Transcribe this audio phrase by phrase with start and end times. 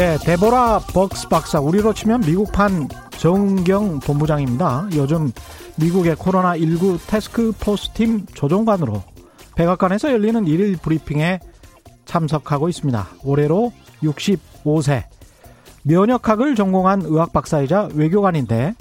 [0.00, 2.88] 네, 데보라 벅스 박사, 우리로 치면 미국판
[3.18, 4.88] 정경 본부장입니다.
[4.94, 5.30] 요즘
[5.76, 9.02] 미국의 코로나19 태스크포스 팀 조종관으로
[9.56, 11.40] 백악관에서 열리는 일일 브리핑에
[12.06, 13.08] 참석하고 있습니다.
[13.24, 15.04] 올해로 65세.
[15.82, 18.72] 면역학을 전공한 의학 박사이자 외교관인데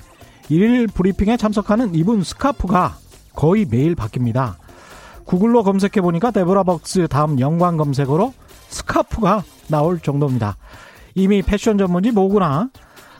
[0.47, 2.95] 일일 브리핑에 참석하는 이분 스카프가
[3.35, 4.53] 거의 매일 바뀝니다.
[5.25, 8.33] 구글로 검색해 보니까 데보라 벅스 다음 연관 검색어로
[8.69, 10.55] 스카프가 나올 정도입니다.
[11.15, 12.69] 이미 패션 전문지 보그나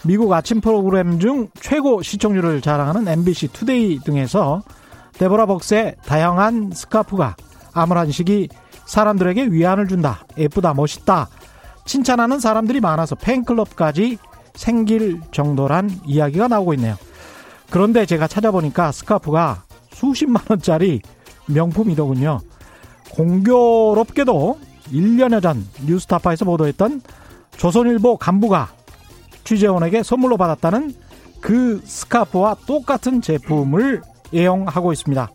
[0.05, 4.61] 미국 아침 프로그램 중 최고 시청률을 자랑하는 NBC 투데이 등에서
[5.13, 7.35] 데보라 벅스의 다양한 스카프가
[7.73, 8.49] 암울한 시기
[8.85, 10.25] 사람들에게 위안을 준다.
[10.37, 11.27] 예쁘다, 멋있다.
[11.85, 14.17] 칭찬하는 사람들이 많아서 팬클럽까지
[14.55, 16.95] 생길 정도란 이야기가 나오고 있네요.
[17.69, 21.01] 그런데 제가 찾아보니까 스카프가 수십만 원짜리
[21.47, 22.39] 명품이더군요.
[23.11, 24.59] 공교롭게도
[24.91, 27.01] 1년여 전 뉴스타파에서 보도했던
[27.57, 28.69] 조선일보 간부가
[29.43, 30.93] 취재원에게 선물로 받았다는
[31.41, 34.01] 그 스카프와 똑같은 제품을
[34.33, 35.29] 애용하고 있습니다.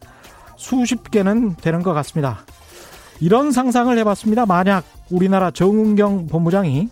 [0.56, 2.40] 수십 개는 되는 것 같습니다.
[3.20, 4.46] 이런 상상을 해봤습니다.
[4.46, 6.88] 만약 우리나라 정은경 본부장이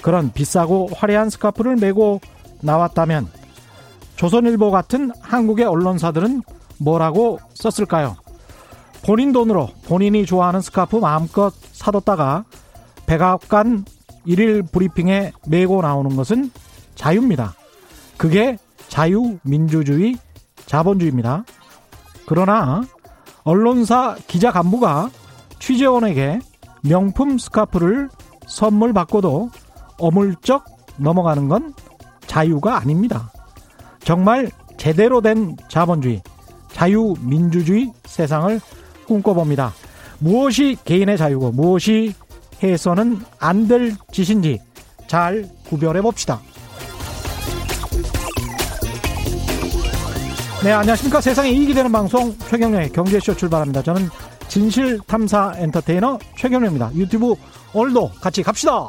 [0.00, 2.20] 그런 비싸고 화려한 스카프를 메고
[2.60, 3.28] 나왔다면
[4.16, 6.42] 조선일보 같은 한국의 언론사들은
[6.78, 8.16] 뭐라고 썼을까요?
[9.04, 12.44] 본인 돈으로 본인이 좋아하는 스카프 마음껏 사뒀다가
[13.06, 13.84] 백악관
[14.24, 16.50] 일일 브리핑에 메고 나오는 것은
[16.94, 17.54] 자유입니다.
[18.16, 20.16] 그게 자유 민주주의
[20.66, 21.44] 자본주의입니다.
[22.26, 22.82] 그러나
[23.44, 25.10] 언론사 기자 간부가
[25.58, 26.40] 취재원에게
[26.82, 28.08] 명품 스카프를
[28.46, 29.50] 선물 받고도
[29.98, 30.64] 어물쩍
[30.96, 31.74] 넘어가는 건
[32.26, 33.30] 자유가 아닙니다.
[34.00, 36.22] 정말 제대로 된 자본주의,
[36.72, 38.60] 자유민주주의 세상을
[39.06, 39.72] 꿈꿔봅니다.
[40.18, 42.14] 무엇이 개인의 자유고 무엇이
[42.62, 44.60] 해서는 안 될 짓인지
[45.06, 46.40] 잘 구별해 봅시다.
[50.62, 51.20] 네, 안녕하십니까.
[51.20, 53.82] 세상에 이익이 되는 방송 최경련의 경제쇼 출발합니다.
[53.82, 54.08] 저는
[54.48, 56.94] 진실탐사 엔터테이너 최경련입니다.
[56.94, 57.34] 유튜브
[57.72, 58.88] 오늘도 같이 갑시다.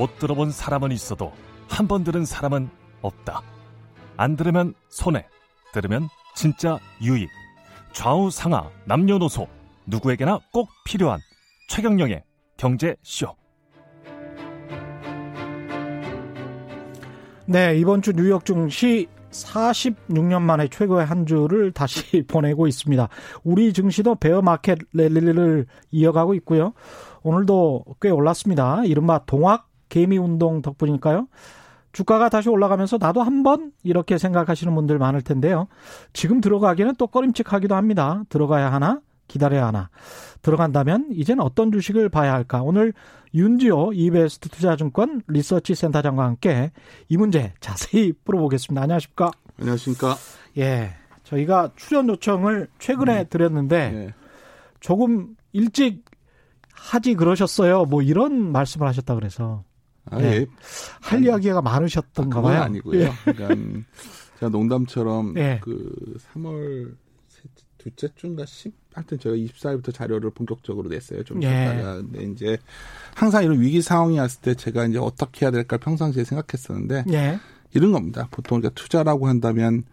[0.00, 1.30] 못 들어본 사람은 있어도
[1.68, 2.70] 한 번 들은 사람은
[3.02, 3.42] 없다.
[4.16, 5.26] 안 들으면 손해,
[5.74, 7.28] 들으면 진짜 유익.
[7.92, 9.46] 좌우 상하 남녀노소
[9.86, 11.20] 누구에게나 꼭 필요한
[11.68, 12.24] 최경영의
[12.56, 13.36] 경제쇼.
[17.46, 23.08] 네, 이번 주 뉴욕 증시 46년 만에 최고의 한 주를 다시 보내고 있습니다.
[23.44, 26.72] 우리 증시도 베어 마켓 랠리를 이어가고 있고요.
[27.22, 28.84] 오늘도 꽤 올랐습니다.
[28.84, 31.28] 이른바 동학 개미 운동 덕분일까요?
[31.92, 35.66] 주가가 다시 올라가면서 나도 한번 이렇게 생각하시는 분들 많을 텐데요.
[36.12, 38.22] 지금 들어가기는 또 꺼림칙하기도 합니다.
[38.30, 39.00] 들어가야 하나?
[39.28, 39.90] 기다려야 하나?
[40.42, 42.62] 들어간다면 이제는 어떤 주식을 봐야 할까?
[42.62, 42.92] 오늘
[43.34, 46.72] 윤지호 이베스트 투자증권 리서치 센터장과 함께
[47.08, 48.82] 이 문제 자세히 풀어보겠습니다.
[48.82, 49.30] 안녕하십니까?
[49.60, 50.16] 안녕하십니까?
[50.58, 50.94] 예.
[51.24, 53.26] 저희가 출연 요청을 최근에 음.
[53.30, 54.14] 드렸는데 네.
[54.80, 56.04] 조금 일찍
[56.72, 57.84] 하지 그러셨어요.
[57.84, 59.62] 뭐 이런 말씀을 하셨다 그래서.
[60.10, 60.46] 아, 예.
[61.00, 62.62] 할 아니, 이야기가 많으셨던가 아, 봐요.
[62.62, 63.00] 아니고요.
[63.00, 63.12] 예.
[63.24, 63.82] 그러니까
[64.38, 65.60] 제가 농담처럼 예.
[65.62, 66.94] 그 3월
[67.78, 71.24] 둘째 주인가 10 하여튼 제가 24일부터 자료를 본격적으로 냈어요.
[71.24, 71.96] 좀 쉬었다가.
[71.96, 72.02] 예.
[72.02, 72.58] 근데 이제
[73.14, 77.38] 항상 이런 위기 상황이 왔을 때 제가 이제 어떻게 해야 될까 평상시에 생각했었는데 예.
[77.72, 78.28] 이런 겁니다.
[78.30, 79.84] 보통 우리가 투자라고 한다면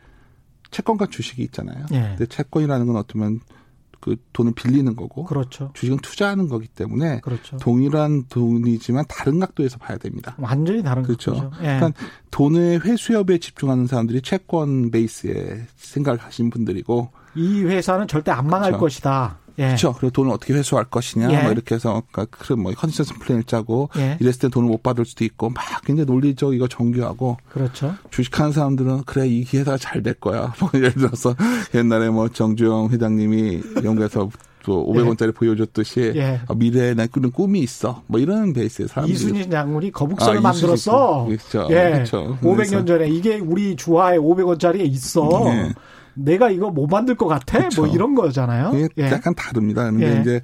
[0.71, 1.85] 채권과 주식이 있잖아요.
[1.93, 2.15] 예.
[2.17, 3.39] 근데 채권이라는 건 어쩌면
[3.99, 5.71] 그 돈을 빌리는 거고 그렇죠.
[5.73, 7.57] 주식은 투자하는 거기 때문에 그렇죠.
[7.57, 10.35] 동일한 돈이지만 다른 각도에서 봐야 됩니다.
[10.37, 11.51] 완전히 다른 그렇죠.
[11.59, 11.77] 예.
[11.77, 11.91] 그러니까
[12.31, 18.81] 돈의 회수에 집중하는 사람들이 채권 베이스에 생각을 하신 분들이고 이 회사는 절대 안 망할 그렇죠.
[18.81, 19.37] 것이다.
[19.59, 19.65] 예.
[19.67, 19.93] 그렇죠.
[19.93, 21.43] 그리고 돈을 어떻게 회수할 것이냐, 예.
[21.43, 24.17] 뭐 이렇게 해서 그러니까 그런 뭐 contingency plan을 짜고 예.
[24.19, 27.95] 이랬을 때 돈을 못 받을 수도 있고 막 굉장히 논리적이고 정교하고 그렇죠.
[28.11, 30.53] 주식하는 사람들은 그래 이 회사가 잘 될 거야.
[30.61, 31.35] 뭐 예를 들어서
[31.73, 34.29] 옛날에 뭐 정주영 회장님이 영국에서
[34.63, 35.31] 또 500원짜리 예.
[35.31, 36.41] 보여줬듯이 예.
[36.47, 38.03] 아, 미래에 난 꾸는 꿈이 있어.
[38.05, 41.25] 뭐 이런 베이스의 사람들이 이순신 장군이 거북선을 아, 만들었어.
[41.25, 41.67] 그렇죠.
[41.71, 41.91] 예.
[41.93, 42.37] 그렇죠.
[42.41, 45.29] 500년 전에 이게 우리 주화에 500원짜리에 있어.
[45.47, 45.73] 예.
[46.17, 47.53] 내가 이거 못 만들 것 같아?
[47.59, 47.85] 뭐 그렇죠.
[47.85, 48.71] 뭐 이런 거잖아요.
[48.97, 49.09] 예.
[49.11, 49.83] 약간 다릅니다.
[49.85, 50.21] 근데 예.
[50.21, 50.41] 이제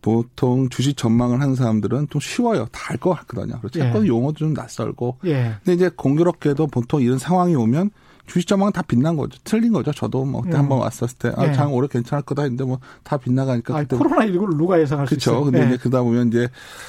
[0.00, 2.66] 보통 주식 전망을 하는 사람들은 좀 쉬워요.
[2.70, 3.58] 다 알 것 같거든요.
[3.60, 3.80] 그렇죠.
[3.80, 3.92] 예.
[4.06, 5.18] 용어도 좀 낯설고.
[5.26, 5.54] 예.
[5.64, 7.90] 근데 이제 공교롭게도 보통 이런 상황이 오면
[8.26, 9.38] 주식 전망은 다 빗난 거죠.
[9.42, 9.90] 틀린 거죠.
[9.90, 10.60] 저도 뭐 그때 음.
[10.60, 11.52] 한번 왔었을 때, 아, 네.
[11.54, 13.74] 장 올해 괜찮을 거다 했는데 뭐 다 빗나가니까.
[13.76, 15.18] 아, 코로나19를 누가 예상할 그쵸.
[15.18, 15.44] 수 있어요?
[15.44, 15.66] 근데 네.
[15.68, 16.48] 이제 그러다 보면 이제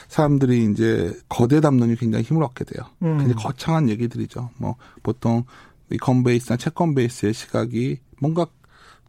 [0.09, 2.85] 사람들이 이제 거대 담론이 굉장히 힘을 얻게 돼요.
[3.03, 3.17] 음.
[3.19, 4.49] 굉장히 거창한 얘기들이죠.
[4.57, 5.45] 뭐 보통
[5.91, 8.45] 이 건베이스나 채권 베이스의 시각이 뭔가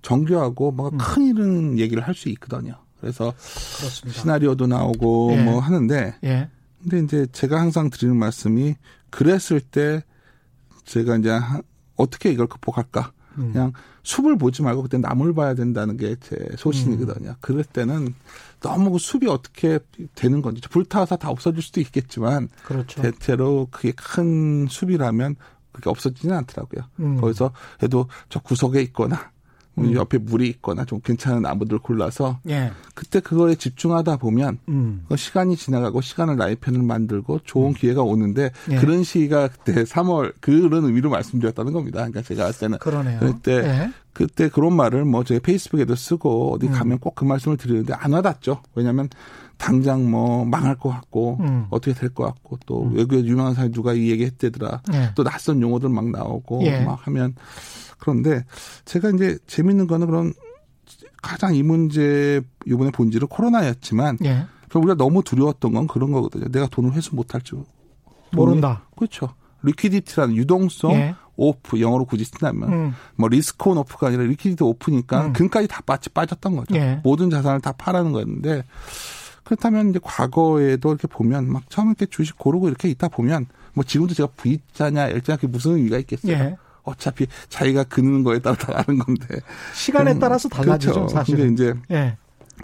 [0.02, 0.98] 정교하고 뭔가 음.
[0.98, 2.74] 큰 이런 얘기를 할 수 있거든요.
[3.00, 3.32] 그래서
[3.78, 4.20] 그렇습니다.
[4.20, 5.42] 시나리오도 나오고 예.
[5.42, 6.48] 뭐 하는데 예.
[6.82, 8.74] 근데 이제 제가 항상 드리는 말씀이
[9.10, 10.02] 그랬을 때
[10.84, 11.38] 제가 이제
[11.96, 13.12] 어떻게 이걸 극복할까?
[13.38, 13.52] 음.
[13.52, 13.72] 그냥
[14.02, 17.30] 숲을 보지 말고 그때 나무를 봐야 된다는 게 제 소신이거든요.
[17.30, 17.34] 음.
[17.40, 18.14] 그럴 때는
[18.60, 19.78] 너무 그 숲이 어떻게
[20.14, 23.00] 되는 건지 불타서 다 없어질 수도 있겠지만 그렇죠.
[23.02, 25.36] 대체로 그게 큰 숲이라면
[25.72, 26.82] 그게 없어지지는 않더라고요.
[27.00, 27.20] 음.
[27.20, 29.30] 거기서 그래도 저 구석에 있거나
[29.78, 29.94] 음.
[29.94, 32.72] 옆에 물이 있거나 좀 괜찮은 나무들 골라서 예.
[32.94, 35.04] 그때 그거에 집중하다 보면 음.
[35.08, 37.74] 그 시간이 지나가고 시간을 나의 편을 만들고 좋은 음.
[37.74, 38.76] 기회가 오는데 예.
[38.76, 41.98] 그런 시기가 그때 3월 그런 의미로 말씀드렸다는 겁니다.
[42.00, 43.20] 그러니까 제가 봤을 때는 그러네요.
[43.20, 43.92] 그때 예.
[44.12, 46.72] 그때 그런 말을 뭐 저희 페이스북에도 쓰고 어디 음.
[46.72, 48.60] 가면 꼭 그 말씀을 드리는데 안 와닿죠.
[48.74, 49.08] 왜냐하면
[49.60, 51.66] 당장 뭐 망할 것 같고 음.
[51.68, 52.96] 어떻게 될 것 같고 또 음.
[52.96, 54.82] 외국에 유명한 사람 누가 이 얘기 했대더라.
[54.94, 55.10] 예.
[55.14, 56.80] 또 낯선 용어들 막 나오고 예.
[56.80, 57.34] 막 하면
[57.98, 58.44] 그런데
[58.86, 60.32] 제가 이제 재밌는 거는 그런
[61.22, 64.46] 가장 이 문제 이번에 본질은 코로나였지만 예.
[64.74, 66.48] 우리가 너무 두려웠던 건 그런 거거든요.
[66.48, 67.62] 내가 돈을 회수 못할 줄
[68.32, 68.86] 모른다.
[68.96, 69.34] 그렇죠.
[69.62, 71.14] liquidity라는 유동성 예.
[71.36, 72.94] off 영어로 굳이 쓴다면 음.
[73.16, 75.32] 뭐 risk on off가 아니라 liquidity off니까 음.
[75.34, 76.74] 금까지 다 빠지 빠졌던 거죠.
[76.76, 77.00] 예.
[77.04, 78.64] 모든 자산을 다 팔아라는 거였는데
[79.44, 84.14] 그렇다면 이제 과거에도 이렇게 보면 막 처음 이렇게 주식 고르고 이렇게 있다 보면 뭐 지금도
[84.14, 86.32] 제가 V자냐 L자냐 그게 무슨 의미가 있겠어요.
[86.32, 86.56] 예.
[86.82, 89.40] 어차피 자기가 그는 거에 따라 다른 건데
[89.74, 91.08] 시간에 따라서 달라지죠 그렇죠.
[91.08, 91.46] 사실은.
[91.48, 92.16] 근데 이제 예.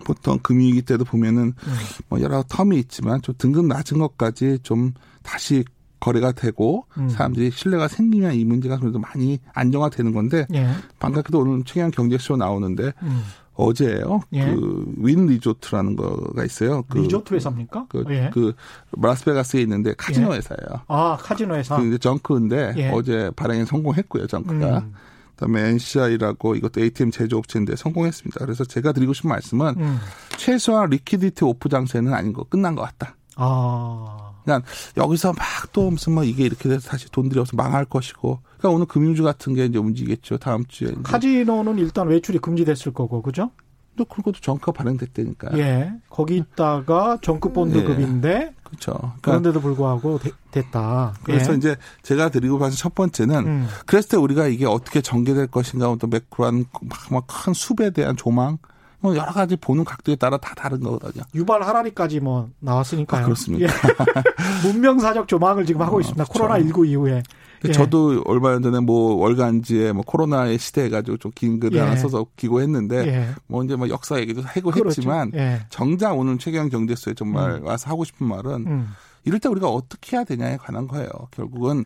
[0.05, 1.75] 보통 금융위기 때도 보면은 음.
[2.09, 5.65] 뭐 여러 텀이 있지만 좀 등급 낮은 것까지 좀 다시
[6.01, 7.09] 거래가 되고 음.
[7.09, 10.69] 사람들이 신뢰가 생기면 이 문제가 그래도 많이 안정화되는 건데 예.
[10.99, 13.23] 방금도 오늘 최경 경제쇼 나오는데 음.
[13.57, 14.21] 어제요.
[14.35, 14.45] 예.
[14.45, 16.83] 그 윈 리조트라는 거가 있어요.
[16.89, 17.87] 그, 리조트 회사입니까?
[17.89, 18.31] 그, 예.
[18.33, 18.55] 그
[18.93, 20.37] 라스베가스에 있는데 카지노 예.
[20.37, 20.83] 회사예요.
[20.89, 21.77] 아 카지노 회사.
[21.77, 22.91] 그 junk인데 예.
[22.91, 24.27] 어제 발행에 성공했고요.
[24.27, 24.79] junk가.
[24.79, 24.93] 음.
[25.37, 28.45] 그다음에 NCR이라고 이것도 ATM 제조업체인데 성공했습니다.
[28.45, 29.99] 그래서 제가 드리고 싶은 말씀은 음.
[30.39, 33.17] 최소한 liquidity off 장세는 아닌 거 끝난 것 같다.
[33.37, 34.26] 아.
[34.47, 34.63] 그냥
[34.97, 38.41] 여기서 막 또 무슨 뭐 이게 이렇게 돼서 다시 돈 들여서 망할 것이고.
[38.57, 40.39] 그러니까 오늘 금융주 같은 게 이제 움직이겠죠.
[40.39, 40.91] 다음 주에.
[41.03, 43.51] 카지노는 일단 외출이 금지됐을 거고, 그죠?
[43.97, 45.59] 또 그것도 정가 발행됐다니까.
[45.59, 45.93] 예.
[46.09, 48.29] 거기 있다가 정급 본드급인데.
[48.31, 48.55] 예.
[48.63, 48.93] 그렇죠.
[48.93, 51.15] 그러니까 그런데도 불구하고 되, 됐다.
[51.25, 51.57] 그래서 예.
[51.57, 53.69] 이제 제가 드리고 가서 첫 번째는 음.
[53.85, 56.65] 그랬을 때 우리가 이게 어떻게 전개될 것인가 또 매크로한
[57.11, 58.59] 막큰 숲에 대한 조망
[59.01, 61.25] 뭐 여러 가지 보는 각도에 따라 다 다른 거거든요.
[61.35, 63.23] 유발 하라리까지 뭐 나왔으니까요.
[63.23, 63.67] 아, 그렇습니까?
[63.73, 64.67] 예.
[64.67, 66.25] 문명사적 조망을 지금 하고 어, 있습니다.
[66.25, 66.33] 그렇죠.
[66.33, 67.23] 코로나 19 이후에.
[67.67, 67.73] 예.
[67.73, 71.83] 저도 얼마 전에 뭐 월간지에 뭐 코로나의 시대 해 가지고 좀 긴 글을 예.
[71.83, 73.29] 하나 써서 기고했는데 예.
[73.47, 74.89] 뭐 이제 뭐 역사 얘기도 하고 그렇죠.
[74.89, 75.61] 했지만 예.
[75.69, 77.67] 정작 오늘 최경 경제소에 정말 음.
[77.67, 78.89] 와서 하고 싶은 말은 음.
[79.25, 81.09] 이럴 때 우리가 어떻게 해야 되냐에 관한 거예요.
[81.33, 81.85] 결국은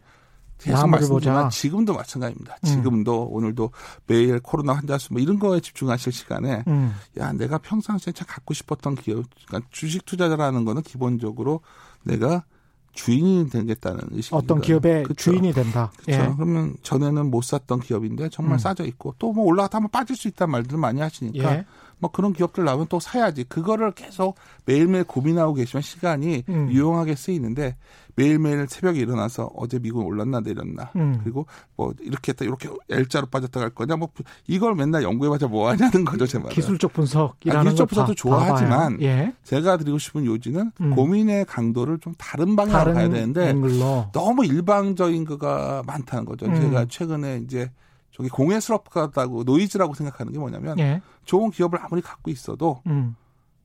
[0.60, 2.56] 계속 말씀드리지만 지금도 마찬가지입니다.
[2.62, 2.66] 음.
[2.66, 3.70] 지금도 오늘도
[4.06, 6.94] 매일 코로나 환자 수 뭐 이런 거에 집중하실 시간에 음.
[7.18, 11.60] 야 내가 평상시에 참 갖고 싶었던 기업, 그러니까 주식 투자자라는 거는 기본적으로
[12.04, 12.44] 내가
[12.92, 14.34] 주인이 되겠다는 의식.
[14.34, 15.30] 어떤 기업의 그쵸?
[15.30, 15.92] 주인이 된다.
[15.96, 16.22] 그렇죠.
[16.22, 16.32] 예.
[16.34, 18.58] 그러면 전에는 못 샀던 기업인데 정말 음.
[18.58, 21.64] 싸져 있고 또 뭐 올라갔다 한번 빠질 수 있다는 말들 많이 하시니까 예.
[22.00, 23.44] 뭐 그런 기업들 나오면 또 사야지.
[23.44, 26.70] 그거를 계속 매일매일 고민하고 계시면 시간이 음.
[26.70, 27.76] 유용하게 쓰이는데
[28.16, 31.20] 매일매일 새벽에 일어나서 어제 미국 올랐나 내렸나 음.
[31.22, 34.08] 그리고 뭐 이렇게 했다 이렇게 L자로 빠졌다 갈 거냐 뭐
[34.46, 36.52] 이걸 맨날 연구해봐자 뭐 하냐는 거죠 제 말은.
[36.52, 39.32] 기술적 분석이라는 기술적 분석도 좋아하지만 예.
[39.44, 40.90] 제가 드리고 싶은 요지는 음.
[40.94, 44.10] 고민의 강도를 좀 다른 방향으로 가야 되는데 앵글로.
[44.12, 46.46] 너무 일방적인 거가 많다는 거죠.
[46.46, 46.60] 음.
[46.60, 47.70] 제가 최근에 이제
[48.12, 51.00] 저기 공회스럽다고 노이즈라고 생각하는 게 뭐냐면 예.
[51.24, 53.16] 좋은 기업을 아무리 갖고 있어도 음.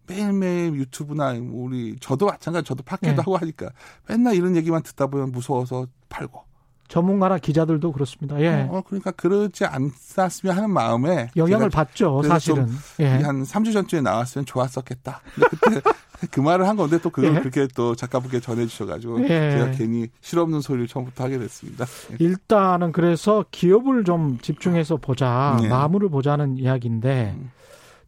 [0.08, 3.16] 매일매일 유튜브나 우리 저도 마찬가지 저도 팟캐도 예.
[3.18, 3.70] 하고 하니까
[4.08, 6.44] 맨날 이런 얘기만 듣다 보면 무서워서 팔고
[6.88, 8.40] 전문가나 기자들도 그렇습니다.
[8.40, 8.68] 예.
[8.70, 12.22] 어, 그러니까 그러지 않았으면 하는 마음에 영향을 받죠.
[12.24, 13.08] 사실은 예.
[13.08, 15.22] 한 3주 전쯤에 나왔으면 좋았었겠다.
[15.34, 15.82] 그때
[16.32, 17.40] 그 말을 한 건데 또 그걸 예.
[17.40, 19.28] 그렇게 또 작가분께 전해주셔가지고 예.
[19.28, 21.86] 제가 괜히 실없는 소리를 처음부터 하게 됐습니다.
[22.12, 22.18] 예.
[22.20, 25.68] 일단은 그래서 기업을 좀 집중해서 보자, 예.
[25.68, 27.52] 마무를 보자는 이야기인데 음.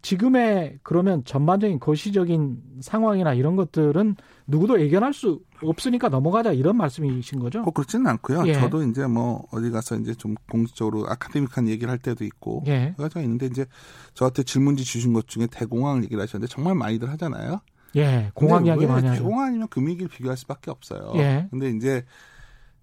[0.01, 7.63] 지금의 그러면 전반적인 거시적인 상황이나 이런 것들은 누구도 예견할 수 없으니까 넘어가자 이런 말씀이신 거죠?
[7.63, 8.47] 꼭 그렇지는 않고요.
[8.47, 8.53] 예.
[8.53, 12.93] 저도 이제 뭐 어디 가서 이제 좀 공식적으로 아카데믹한 얘기를 할 때도 있고 예.
[12.97, 13.65] 여러 가지가 있는데 이제
[14.13, 17.59] 저한테 질문지 주신 것 중에 대공황 얘기를 하셨는데 정말 많이들 하잖아요.
[17.97, 19.23] 예, 공항 이야기 많이 하죠.
[19.39, 21.11] 아니면 금융위기를 비교할 수밖에 없어요.
[21.15, 21.47] 예.
[21.49, 22.05] 근데 이제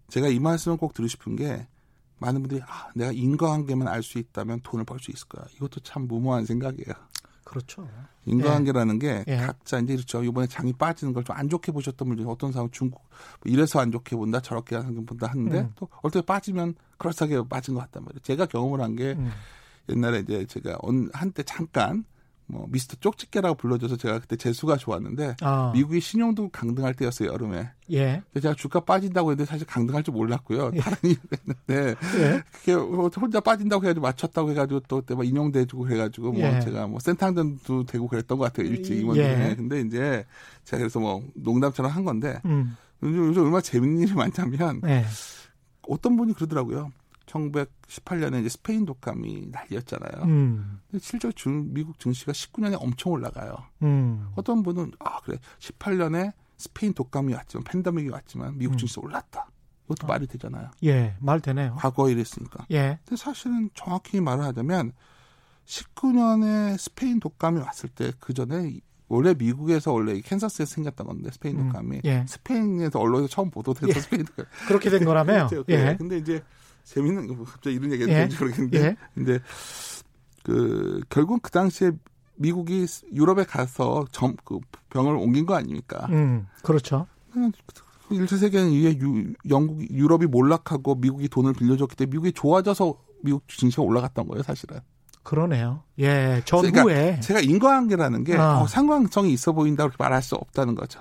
[0.08, 1.66] 제가 이 말씀을 꼭 드리고 싶은 게
[2.18, 5.44] 많은 분들이 아, 내가 인과관계만 알 수 있다면 돈을 벌 수 있을 거야.
[5.56, 6.94] 이것도 참 무모한 생각이에요.
[7.44, 7.86] 그렇죠.
[8.24, 9.36] 인과관계라는 게 예.
[9.36, 10.22] 각자 이제 그렇죠.
[10.24, 13.02] 이번에 장이 빠지는 걸 좀 안 좋게 보셨던 분들이 어떤 사람은 중국
[13.42, 15.72] 뭐 이래서 안 좋게 본다 저렇게 본다 하는데 음.
[15.76, 18.20] 또 어떻게 빠지면 그럴싸하게 빠진 것 같단 말이에요.
[18.22, 19.30] 제가 경험을 한게 음.
[19.90, 22.04] 옛날에 이제 제가 언, 한때 잠깐
[22.46, 27.70] 뭐 미스터 쪽집게라고 불러줘서 제가 그때 재수가 좋았는데 아, 미국이 신용도 강등할 때였어요 여름에.
[27.92, 28.22] 예.
[28.34, 30.72] 제가 주가 빠진다고 했는데 사실 강등할 줄 몰랐고요.
[30.72, 32.42] 다른 일을 했는데 예.
[32.52, 36.60] 그게 혼자 빠진다고 해가지고 맞췄다고 해가지고 또 그때 막 인용돼주고 그래가지고 뭐 예.
[36.60, 39.22] 제가 뭐 센탕전도 되고 그랬던 것 같아요 일찍 임원 예.
[39.22, 39.54] 중에.
[39.56, 40.24] 근데 이제
[40.64, 42.76] 제가 그래서 뭐 농담처럼 한 건데 음.
[43.02, 45.04] 요즘, 요즘 얼마나 재밌는 일이 많냐면 예.
[45.88, 46.92] 어떤 분이 그러더라고요.
[47.26, 50.24] 1918년에 이제 스페인 독감이 난리였잖아요.
[50.24, 50.80] 음.
[50.90, 53.56] 근데 실제로 중, 미국 증시가 19년에 엄청 올라가요.
[53.82, 54.28] 음.
[54.36, 58.78] 어떤 분은 아 그래 18년에 스페인 독감이 왔지만 팬데믹이 왔지만 미국 음.
[58.78, 59.48] 증시 올랐다.
[59.86, 60.08] 이것도 어.
[60.08, 60.70] 말이 되잖아요.
[60.84, 61.14] 예.
[61.20, 61.74] 말 되네요.
[61.76, 62.66] 과거에 이랬으니까.
[62.70, 62.98] 예.
[63.04, 64.92] 근데 사실은 정확히 말을 하자면
[65.66, 71.64] 19년에 스페인 독감이 왔을 때 그 전에 원래 미국에서 원래 캔사스에서 생겼던 건데 스페인 음,
[71.64, 72.24] 독감이 예.
[72.26, 74.00] 스페인에서 언론에서 처음 보도돼서 예.
[74.00, 75.46] 스페인 독감 그렇게 된 거라며요.
[75.50, 75.64] 그렇죠.
[75.68, 75.94] 예.
[75.98, 76.42] 근데 이제
[76.84, 78.14] 재밌는 거 갑자기 이런 얘기가 예.
[78.14, 78.96] 되는지 모르겠는데 예.
[79.14, 79.38] 근데
[80.42, 81.92] 그 결국 그 당시에
[82.36, 84.58] 미국이 유럽에 가서 점, 그
[84.90, 86.06] 병을 옮긴 거 아닙니까?
[86.10, 86.46] 음.
[86.62, 87.06] 그렇죠.
[88.10, 93.82] 1차 세계는 이후에 유, 영국, 유럽이 몰락하고 미국이 돈을 빌려줬기 때문에 미국이 좋아져서 미국 증시가
[93.82, 94.80] 올라갔던 거예요, 사실은.
[95.22, 95.82] 그러네요.
[95.98, 96.42] 예.
[96.44, 98.60] 전후에 그러니까 제가 인과관계라는 게 아.
[98.60, 101.00] 어, 상관성이 있어 보인다고 그렇게 말할 수 없다는 거죠.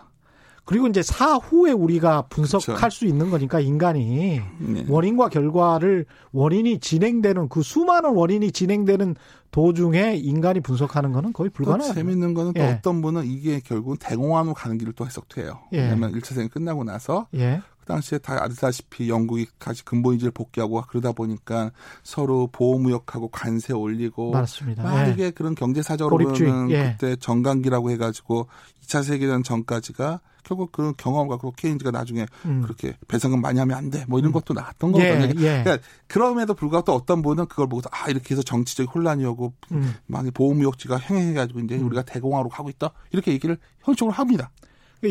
[0.65, 2.89] 그리고 이제 사후에 우리가 분석할 그렇죠.
[2.96, 4.86] 수 있는 거니까 인간이 네.
[4.88, 9.15] 원인과 결과를 원인이 진행되는 그 수많은 원인이 진행되는
[9.51, 11.93] 도중에 인간이 분석하는 거는 거의 또 불가능해요.
[11.93, 12.72] 재밌는 거는 또 예.
[12.72, 15.60] 어떤 분은 이게 결국은 대공황으로 가는 길을 또 해석돼요.
[15.74, 15.79] 예.
[15.79, 17.62] 왜냐하면 1차 세계 끝나고 나서 예.
[17.83, 21.71] 그 당시에 다 아시다시피 영국이 다시 근본위지를 복귀하고 그러다 보니까
[22.01, 24.83] 서로 보호무역하고 관세 올리고 맞습니다.
[24.83, 25.31] 막 예.
[25.31, 26.95] 그런 경제사적으로 고립주의, 보면 예.
[26.97, 28.47] 그때 정강기라고 해가지고
[28.85, 32.61] 2차 세계대전 전까지가 결국 그 경험과 그 케인즈가 나중에 음.
[32.61, 34.05] 그렇게 배상금 많이 하면 안 돼.
[34.07, 34.33] 뭐 이런 음.
[34.33, 35.41] 것도 나왔던 예, 거거든요.
[35.41, 35.63] 예.
[35.63, 39.93] 그러니까 그럼에도 불구하고 또 어떤 분은 그걸 보고서 아 이렇게 해서 정치적 혼란이 오고 음.
[40.05, 41.87] 막 보호무역지가 행해가지고 이제 음.
[41.87, 44.51] 우리가 대공화로 가고 있다 이렇게 얘기를 현실적으로 합니다.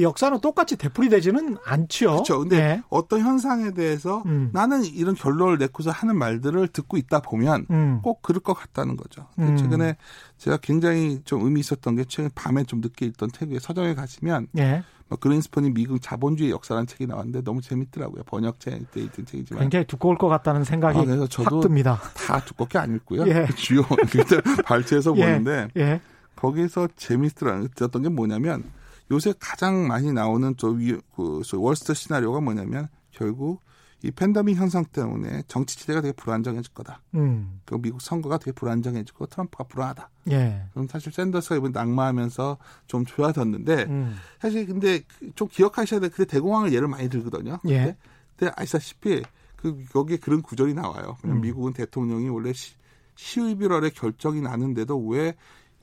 [0.01, 2.13] 역사는 똑같이 되풀이되지는 않죠.
[2.13, 2.39] 그렇죠.
[2.39, 2.83] 근데 예.
[2.89, 4.51] 어떤 현상에 대해서 음.
[4.53, 8.01] 나는 이런 결론을 내고서 하는 말들을 듣고 있다 보면 음.
[8.03, 9.27] 꼭 그럴 것 같다는 거죠.
[9.39, 9.57] 음.
[9.57, 9.97] 최근에
[10.39, 14.83] 제가 굉장히 좀 의미 있었던 게 최근 밤에 좀 늦게 읽던 책에 서점에 가시면 예.
[15.13, 18.23] 뭐 그린스펀이 미국 자본주의 역사라는 책이 나왔는데 너무 재밌더라고요.
[18.25, 22.01] 번역책 때 있던 책이지만 굉장히 두꺼울 것 같다는 생각이 아, 그래서 저도 확 듭니다.
[22.15, 23.27] 다 두껍게 안 읽고요.
[23.29, 23.47] 예.
[23.55, 23.83] 주요
[24.65, 25.21] 발췌해서 예.
[25.21, 26.01] 보는데 예.
[26.35, 28.65] 거기서 재밌었던 게 뭐냐면
[29.13, 33.61] 요새 가장 많이 나오는 또 위, 그 소위 월스트 시나리오가 뭐냐면 결국
[34.03, 37.03] 이 팬데믹 현상 때문에 정치 지대가 되게 불안정해질 거다.
[37.15, 37.61] 음.
[37.65, 40.11] 그 미국 선거가 되게 불안정해지고 트럼프가 불안하다.
[40.33, 40.65] 예.
[40.73, 42.57] 그럼 사실 샌더스가 이번 낙마하면서
[42.89, 44.17] 좀 좋아졌는데 음.
[44.41, 46.09] 사실 근데 그- 좀 기억하셔야 돼.
[46.09, 47.61] 그때 대공황을 예를 많이 들거든요.
[47.69, 47.97] 예.
[48.37, 49.23] 근데, 아시다시피
[49.55, 51.17] 그 여기에 그런 구절이 나와요.
[51.25, 51.41] 음.
[51.41, 52.75] 미국은 대통령이 원래 시,
[53.15, 55.37] 11월에 결정이 나는데도 왜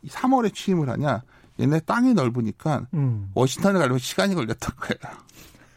[0.08, 1.22] 3월에 취임을 하냐?
[1.60, 3.32] 얘네 땅이 넓으니까 음.
[3.34, 5.18] 워싱턴에 가려면 시간이 걸렸던 거예요.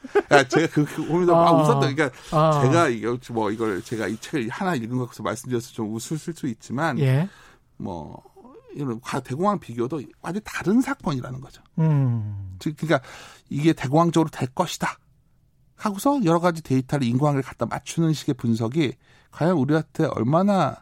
[0.32, 1.52] 야, 제가 그, 그 보면서 막 아.
[1.52, 1.80] 웃었다.
[1.92, 2.62] 그러니까 아.
[2.62, 6.46] 제가 이거 뭐 이걸 제가 이 책을 하나 읽은 것 같아서 말씀드려서 좀 웃을 수
[6.46, 7.28] 있지만 예.
[7.76, 8.22] 뭐
[8.74, 11.62] 이런 과- 대공황 비교도 완전 히 다른 사건이라는 거죠.
[11.78, 12.56] 음.
[12.58, 13.06] 즉, 그러니까
[13.50, 14.98] 이게 대공황적으로 될 것이다.
[15.76, 18.92] 하고서 여러 가지 데이터를 인공관계를 갖다 맞추는 식의 분석이
[19.30, 20.76] 과연 우리한테 얼마나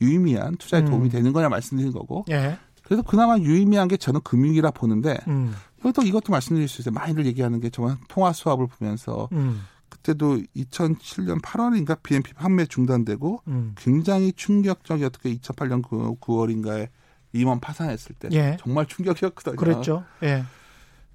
[0.00, 0.86] 유의미한 투자에 음.
[0.86, 2.24] 도움이 되는 거냐 말씀드린 거고.
[2.30, 2.58] 예.
[2.84, 5.54] 그래서 그나마 유의미한 게 저는 금융이라 보는데 음.
[5.80, 6.94] 이것도 이것도 말씀드릴 수 있어요.
[6.94, 9.62] 많이들 얘기하는 게 정말 통화 수합을 보면서 음.
[9.88, 13.74] 그때도 2007년 8월인가 BNP 판매 중단되고 음.
[13.76, 16.88] 굉장히 충격적이었던 게 2008년 9, 9월인가에
[17.32, 18.56] 리먼 파산했을 때 예.
[18.60, 19.56] 정말 충격이었거든요.
[19.56, 20.04] 그랬죠.
[20.22, 20.44] 예.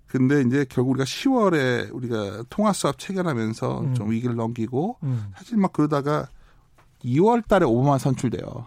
[0.08, 3.94] 근데 이제 결국 우리가 10월에 우리가 통화 수합 체결하면서 음.
[3.94, 5.32] 좀 위기를 넘기고 음.
[5.36, 6.28] 사실 막 그러다가
[7.04, 8.66] 2월 달에 오바마 선출돼요.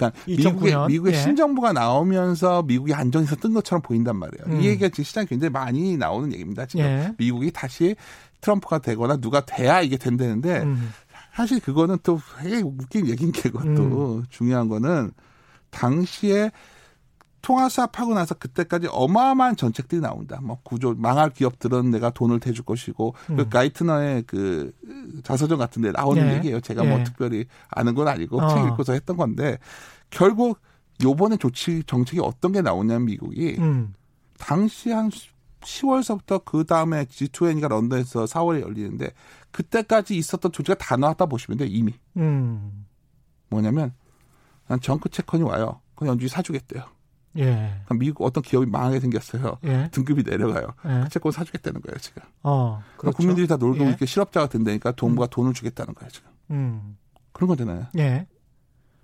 [0.00, 0.86] 그러니까 2009 미국의 년?
[0.86, 1.18] 미국의 예.
[1.18, 4.44] 신정부가 나오면서 미국이 안정해서 뜬 것처럼 보인단 말이에요.
[4.46, 4.62] 음.
[4.62, 6.64] 이 얘기가 지금 시장에 굉장히 많이 나오는 얘기입니다.
[6.64, 7.14] 지금 예.
[7.18, 7.94] 미국이 다시
[8.40, 10.90] 트럼프가 되거나 누가 돼야 이게 된다는데 음.
[11.34, 15.12] 사실 그거는 또 되게 웃긴 얘기인 게 그것도 중요한 거는
[15.70, 16.50] 당시에
[17.42, 20.40] 통화 수합하고 나서 그때까지 어마어마한 정책들이 나온다.
[20.42, 23.48] 뭐 구조 망할 기업들은 내가 돈을 대줄 것이고 그 음.
[23.48, 24.72] 가이트너의 그
[25.24, 26.36] 자서전 같은 데 나오는 예.
[26.36, 26.60] 얘기예요.
[26.60, 26.88] 제가 예.
[26.88, 28.48] 뭐 특별히 아는 건 아니고 어.
[28.48, 29.58] 책 읽고서 했던 건데
[30.10, 30.60] 결국
[31.02, 33.94] 요번에 조치 정책이 어떤 게 나오냐면 미국이 음.
[34.38, 35.10] 당시 한
[35.60, 39.12] 10월서부터 그 다음에 G20가 런던에서 4월에 열리는데
[39.50, 41.94] 그때까지 있었던 조치가 다 나왔다 보시면 돼요 이미.
[42.16, 42.86] 음.
[43.48, 43.94] 뭐냐면
[44.82, 45.80] 정크 채권이 와요.
[45.94, 46.84] 그럼 연준이 사주겠대요.
[47.38, 47.70] 예.
[47.96, 49.58] 미국 어떤 기업이 망하게 생겼어요.
[49.64, 49.88] 예.
[49.92, 50.74] 등급이 내려가요.
[50.86, 51.00] 예.
[51.04, 52.22] 그 채권 사주겠다는 거예요 지금.
[52.42, 53.16] 어, 그렇죠.
[53.16, 53.88] 국민들이 다 놀고 예.
[53.88, 55.30] 이렇게 실업자가 된다니까 동부가 음.
[55.30, 56.30] 돈을 주겠다는 거예요 지금.
[56.50, 56.96] 음.
[57.32, 57.86] 그런 거잖아요.
[57.98, 58.26] 예.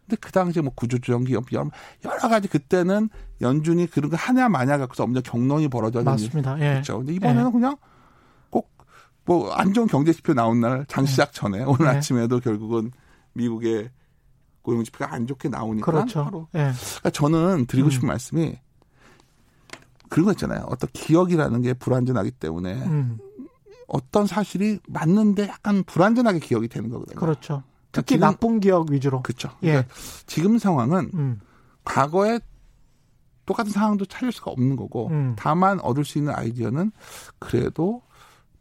[0.06, 1.68] 근데 그 당시에 뭐 구조조정 기업 여러,
[2.04, 3.08] 여러 가지 그때는
[3.40, 6.56] 연준이 그런 거 하냐 마냐 갖고서 엄청 경론이 벌어져 맞습니다.
[6.60, 6.72] 예.
[6.74, 6.98] 그렇죠.
[6.98, 7.52] 근데 이번에는 예.
[7.52, 7.76] 그냥
[8.50, 8.70] 꼭
[9.28, 11.90] 뭐 안 좋은 경제 지표 나온 날 장 시작 전에 오늘 예.
[11.90, 12.92] 아침에도 결국은
[13.32, 13.90] 미국의
[14.66, 16.24] 고용 지표가 안 좋게 나오니까 그렇죠.
[16.24, 16.48] 바로.
[16.56, 16.72] 예.
[16.72, 18.08] 그러니까 저는 드리고 싶은 음.
[18.08, 18.58] 말씀이
[20.08, 20.66] 그런 거 있잖아요.
[20.68, 23.18] 어떤 기억이라는 게 불완전하기 때문에 음.
[23.86, 27.16] 어떤 사실이 맞는데 약간 불완전하게 기억이 되는 거거든요.
[27.16, 27.62] 그렇죠.
[27.92, 29.22] 특히 지금, 나쁜 기억 위주로.
[29.22, 29.50] 그렇죠.
[29.62, 29.68] 예.
[29.68, 29.94] 그러니까
[30.26, 31.40] 지금 상황은 음.
[31.84, 32.40] 과거에
[33.46, 35.36] 똑같은 상황도 찾을 수가 없는 거고 음.
[35.38, 36.90] 다만 얻을 수 있는 아이디어는
[37.38, 38.02] 그래도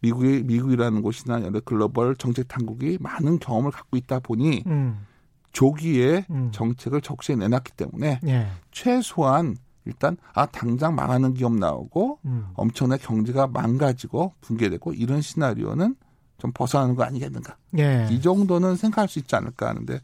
[0.02, 5.08] 미국이 미국이라는 곳이나 여러 글로벌 정책 당국이 많은 경험을 갖고 있다 보니 음.
[5.56, 6.50] 조기에 음.
[6.52, 8.48] 정책을 적시해 내놨기 때문에 예.
[8.72, 12.48] 최소한 일단 아 당장 망하는 기업 나오고 음.
[12.56, 15.96] 엄청나게 경제가 망가지고 붕괴되고 이런 시나리오는
[16.40, 17.56] 좀 벗어나는 거 아니겠는가.
[17.78, 18.06] 예.
[18.12, 20.02] 이 정도는 생각할 수 있지 않을까 하는데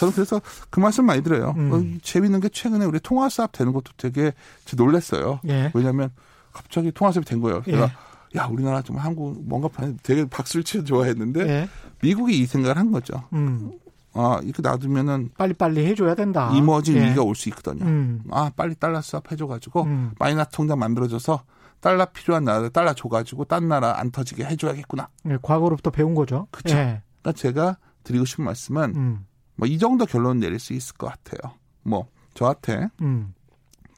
[0.00, 1.52] 저는 그래서 그 말씀 많이 들어요.
[1.58, 1.72] 음.
[1.72, 4.32] 어, 재밌는 게 최근에 우리 통화 수합 되는 것도 되게
[4.74, 5.40] 놀랐어요.
[5.48, 5.70] 예.
[5.74, 6.08] 왜냐하면
[6.52, 7.62] 갑자기 통화 수합이 된 거예요.
[7.66, 7.84] 제가
[8.34, 8.38] 예.
[8.38, 9.68] 야 우리나라 좀 한국 뭔가
[10.02, 11.68] 되게 박수를 치어 좋아했는데 예.
[12.00, 13.24] 미국이 이 생각을 한 거죠.
[13.34, 13.72] 음.
[14.16, 16.50] 아 이렇게 놔두면은 빨리빨리 해줘야 된다.
[16.54, 17.04] 이머진 예.
[17.04, 17.84] 위기가 올 수 있거든요.
[17.84, 18.22] 음.
[18.30, 20.12] 아 빨리 달러 수합 해줘가지고 음.
[20.18, 21.42] 마이너스 통장 만들어줘서
[21.80, 25.08] 달러 필요한 나라 달러 줘가지고 딴 나라 안 터지게 해줘야겠구나.
[25.24, 26.48] 네, 과거로부터 배운 거죠.
[26.50, 26.76] 그렇죠.
[26.76, 27.02] 예.
[27.22, 29.26] 그러니까 제가 드리고 싶은 말씀은 음.
[29.56, 31.54] 뭐이 정도 결론 내릴 수 있을 것 같아요.
[31.82, 33.34] 뭐 저한테 음.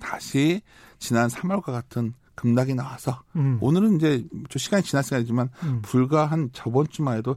[0.00, 0.60] 다시
[0.98, 3.58] 지난 3월과 같은 급락이 나와서 음.
[3.60, 5.82] 오늘은 이제 좀 시간이 지났으니까지만 음.
[5.82, 7.37] 불과 한 저번 주만 해도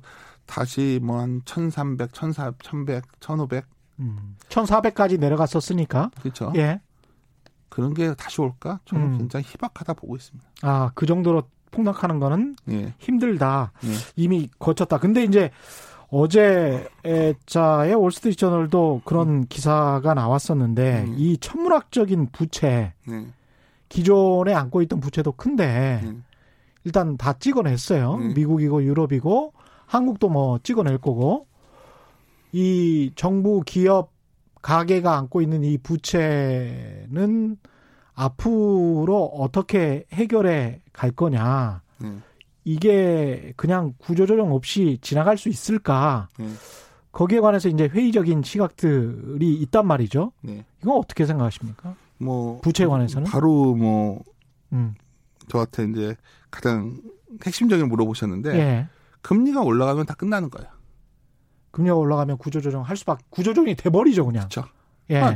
[0.52, 3.66] 다시 뭐 한 1300, 1400, 1100, 1500
[4.00, 4.36] 음.
[4.50, 6.12] 1400까지 내려갔었으니까.
[6.22, 6.52] 그렇죠.
[6.58, 6.82] 예.
[7.70, 8.82] 그런 게 다시 올까?
[8.84, 9.18] 저는 음.
[9.18, 10.46] 굉장히 희박하다 보고 있습니다.
[10.64, 12.94] 아, 그 정도로 폭락하는 거는 예.
[13.00, 13.72] 힘들다.
[13.86, 13.90] 예.
[14.18, 14.98] 이미 거쳤다.
[14.98, 15.52] 근데 이제
[16.10, 16.86] 어제
[17.46, 19.46] 자의 월스트리트저널도 그런 음.
[19.48, 21.16] 기사가 나왔었는데 음.
[21.18, 23.26] 이 천문학적인 부채 네.
[23.88, 26.14] 기존에 안고 있던 부채도 큰데 네.
[26.84, 28.18] 일단 다 찍어냈어요.
[28.18, 28.34] 네.
[28.34, 29.54] 미국이고 유럽이고
[29.92, 31.48] 한국도 뭐 찍어낼 거고
[32.54, 34.14] 이 정부 기업
[34.62, 37.58] 가계가 안고 있는 이 부채는
[38.14, 41.82] 앞으로 어떻게 해결해 갈 거냐.
[42.04, 42.24] 음.
[42.64, 46.30] 이게 그냥 구조조정 없이 지나갈 수 있을까?
[46.40, 46.56] 음.
[47.12, 50.32] 거기에 관해서 이제 회의적인 시각들이 있단 말이죠.
[50.40, 50.64] 네.
[50.82, 51.96] 이건 어떻게 생각하십니까?
[52.18, 54.24] 뭐 부채에 관해서는 바로 뭐
[54.72, 54.94] 음.
[55.50, 56.16] 저한테 이제
[56.50, 56.96] 가장
[57.46, 58.88] 핵심적인 물어보셨는데 예.
[59.22, 60.70] 금리가 올라가면 다 끝나는 거예요.
[61.72, 64.48] 금리가 올라가면 구조조정 할 수밖에 구조조정이 돼버리죠 그냥.
[64.50, 64.70] 그렇죠.
[65.10, 65.20] 예.
[65.20, 65.36] 아,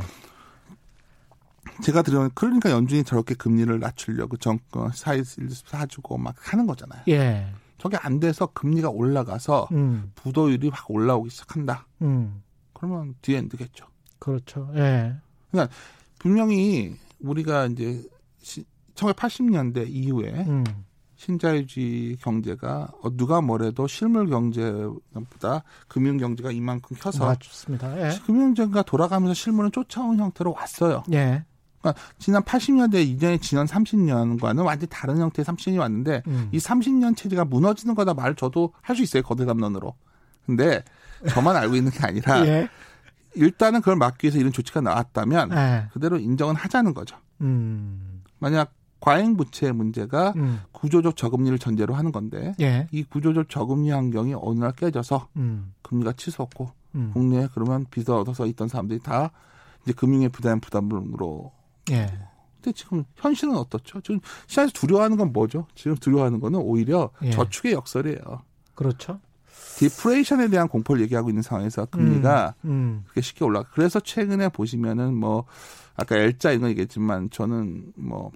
[1.81, 7.03] 제가 들은 그러니까 연준이 저렇게 금리를 낮추려고 정권 사이즈를 사주고 막 하는 거잖아요.
[7.09, 7.47] 예.
[7.77, 10.11] 저게 안 돼서 금리가 올라가서 음.
[10.15, 11.87] 부도율이 확 올라오기 시작한다.
[12.01, 12.41] 음.
[12.73, 13.85] 그러면 뒤엔드겠죠.
[14.19, 14.69] 그렇죠.
[14.75, 15.15] 예.
[15.51, 15.73] 그러니까
[16.19, 18.03] 분명히 우리가 이제
[18.95, 20.63] 1980년대 이후에 음.
[21.25, 27.99] 신자유주의 경제가 어, 누가 뭐래도 실물 경제보다 금융 경제가 이만큼 커서 맞습니다.
[27.99, 28.17] 예.
[28.25, 31.03] 금융 경제가 돌아가면서 실물은 쫓아온 형태로 왔어요.
[31.13, 31.43] 예.
[31.81, 36.49] 그러니까 지난 80년대 이전에 지난 30년과는 완전히 다른 형태의 30년이 왔는데 음.
[36.51, 39.93] 이 30년 체제가 무너지는 거다 말 저도 할 수 있어요 거대 담론으로.
[40.45, 40.83] 근데
[41.29, 42.69] 저만 알고 있는 게 아니라 예.
[43.35, 45.87] 일단은 그걸 막기 위해서 이런 조치가 나왔다면 예.
[45.91, 47.17] 그대로 인정은 하자는 거죠.
[47.41, 48.23] 음.
[48.39, 48.71] 만약
[49.05, 50.61] 과잉 부채 문제가 음.
[50.71, 52.87] 구조적 저금리를 전제로 하는 건데 예.
[52.91, 55.73] 이 구조적 저금리 환경이 어느 날 깨져서 음.
[55.83, 57.11] 금리가 치솟고 음.
[57.13, 59.29] 국내에 그러면 빚을 얻어서 있던 사람들이 다
[59.83, 61.51] 이제 금융에 부담 부담으로
[61.91, 62.07] 예.
[62.55, 64.01] 근데 지금 현실은 어떻죠?
[64.01, 65.67] 지금 시장에서 두려워하는 건 뭐죠?
[65.75, 67.29] 지금 두려워하는 거는 오히려 예.
[67.29, 68.41] 저축의 역설이에요.
[68.73, 69.19] 그렇죠.
[69.77, 73.01] 디프레이션에 대한 공포를 얘기하고 있는 상황에서 금리가 음, 음.
[73.03, 73.69] 그렇게 쉽게 올라가.
[73.71, 75.45] 그래서 최근에 보시면은 뭐
[75.95, 78.31] 아까 L자 이런 거 얘기했지만 저는 뭐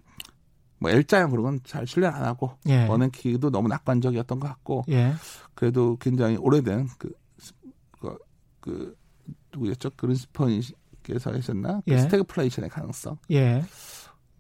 [0.80, 2.88] 뭐 L자형 그런 건 잘 신뢰 안 하고 예.
[2.88, 5.14] V 낙관도 너무 낙관적이었던 것 같고 예.
[5.54, 7.12] 그래도 굉장히 오래된 그,
[8.00, 8.18] 그,
[8.60, 8.96] 그
[9.54, 9.90] 누구였죠?
[9.92, 11.82] 그린스펀께서 하셨나?
[11.86, 11.98] 그 예.
[12.00, 13.18] 스태그플레이션의 가능성.
[13.32, 13.64] 예.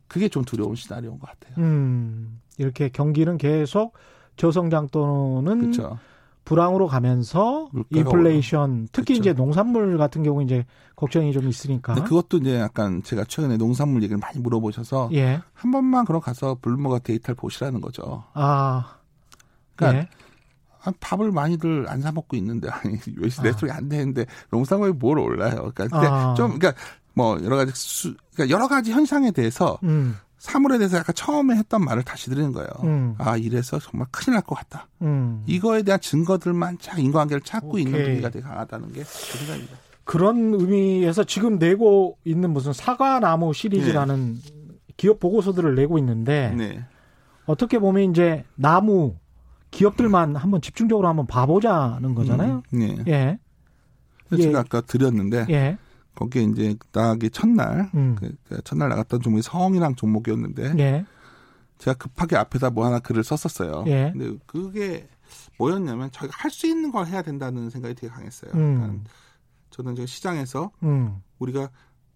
[0.07, 1.53] 그게 좀 두려운 시나리오인 것 같아요.
[1.63, 3.93] 음, 이렇게 경기는 계속
[4.37, 5.99] 저성장 또는 그렇죠.
[6.45, 9.21] 불황으로 가면서 인플레이션 특히 그렇죠.
[9.21, 11.93] 이제 농산물 같은 경우 이제 걱정이 좀 있으니까.
[11.93, 15.41] 근데 그것도 이제 약간 제가 최근에 농산물 얘기를 많이 물어보셔서 예.
[15.53, 18.23] 한 번만 그럼 가서 블루머가 데이터를 보시라는 거죠.
[18.33, 18.95] 아.
[19.75, 20.09] 그러니까 예.
[20.99, 23.75] 밥을 많이들 안 사 먹고 있는데 아니 왜 레스토랑이 아.
[23.77, 25.71] 안 되는데 농산물이 뭘 올라요?
[25.75, 26.33] 그러니까 아.
[26.35, 26.73] 좀 그러니까
[27.13, 30.15] 뭐 여러 가지 수 그러니까 여러 가지 현상에 대해서 음.
[30.39, 32.69] 사물에 대해서 약간 처음에 했던 말을 다시 드리는 거예요.
[32.83, 33.15] 음.
[33.17, 34.87] 아 이래서 정말 큰일 날 것 같다.
[35.01, 35.43] 음.
[35.45, 37.83] 이거에 대한 증거들만 차 인과관계를 찾고 오케이.
[37.83, 39.75] 있는 분위기가 되게 강하다는 게 그 생각입니다.
[40.05, 44.51] 그런 의미에서 지금 내고 있는 무슨 사과나무 시리즈라는 네.
[44.97, 46.83] 기업 보고서들을 내고 있는데 네.
[47.45, 49.15] 어떻게 보면 이제 나무
[49.71, 52.63] 기업들만 한번 집중적으로 한번 봐보자는 거잖아요.
[52.73, 52.97] 음, 네.
[53.07, 53.39] 예.
[54.35, 54.55] 제가 예.
[54.61, 55.77] 아까 드렸는데 예.
[56.19, 58.15] 거기에 이제 나가기 첫날 음.
[58.19, 61.05] 그, 그 첫날 나갔던 종목이 성이랑 종목이었는데 예.
[61.77, 63.85] 제가 급하게 앞에다 뭐 하나 글을 썼었어요.
[63.87, 64.11] 예.
[64.13, 65.07] 근데 그게
[65.57, 68.51] 뭐였냐면 저희가 할 수 있는 걸 해야 된다는 생각이 되게 강했어요.
[68.53, 68.75] 음.
[68.81, 69.09] 그러니까
[69.69, 71.21] 저는 지금 시장에서 음.
[71.39, 71.69] 우리가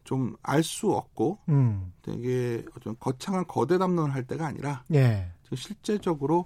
[0.03, 1.93] 좀 알 수 없고 음.
[2.01, 5.31] 되게 좀 거창한 거대 담론을 할 때가 아니라 예.
[5.55, 6.45] 실제적으로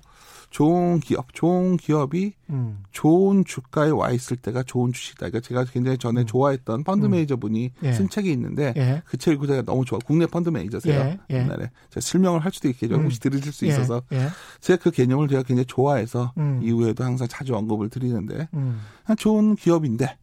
[0.50, 2.84] 좋은 기업, 좋은 기업이 음.
[2.92, 5.30] 좋은 주가에 와 있을 때가 좋은 주식이다.
[5.30, 6.26] 그러니까 제가 굉장히 전에 음.
[6.26, 7.12] 좋아했던 펀드 음.
[7.12, 7.94] 매니저 분이 예.
[7.94, 9.02] 쓴 책이 있는데 예.
[9.06, 10.00] 그 책을 제가 너무 좋아.
[10.06, 11.00] 국내 펀드 매니저세요.
[11.00, 11.20] 예.
[11.32, 11.36] 예.
[11.36, 12.96] 옛날에 제가 설명을 할 수도 있겠죠.
[12.96, 13.04] 음.
[13.04, 13.70] 혹시 들으실 수 예.
[13.70, 14.30] 있어서 예.
[14.62, 16.62] 제가 그 개념을 제가 굉장히 좋아해서 음.
[16.64, 18.80] 이후에도 항상 자주 언급을 드리는데 음.
[19.18, 20.18] 좋은 기업인데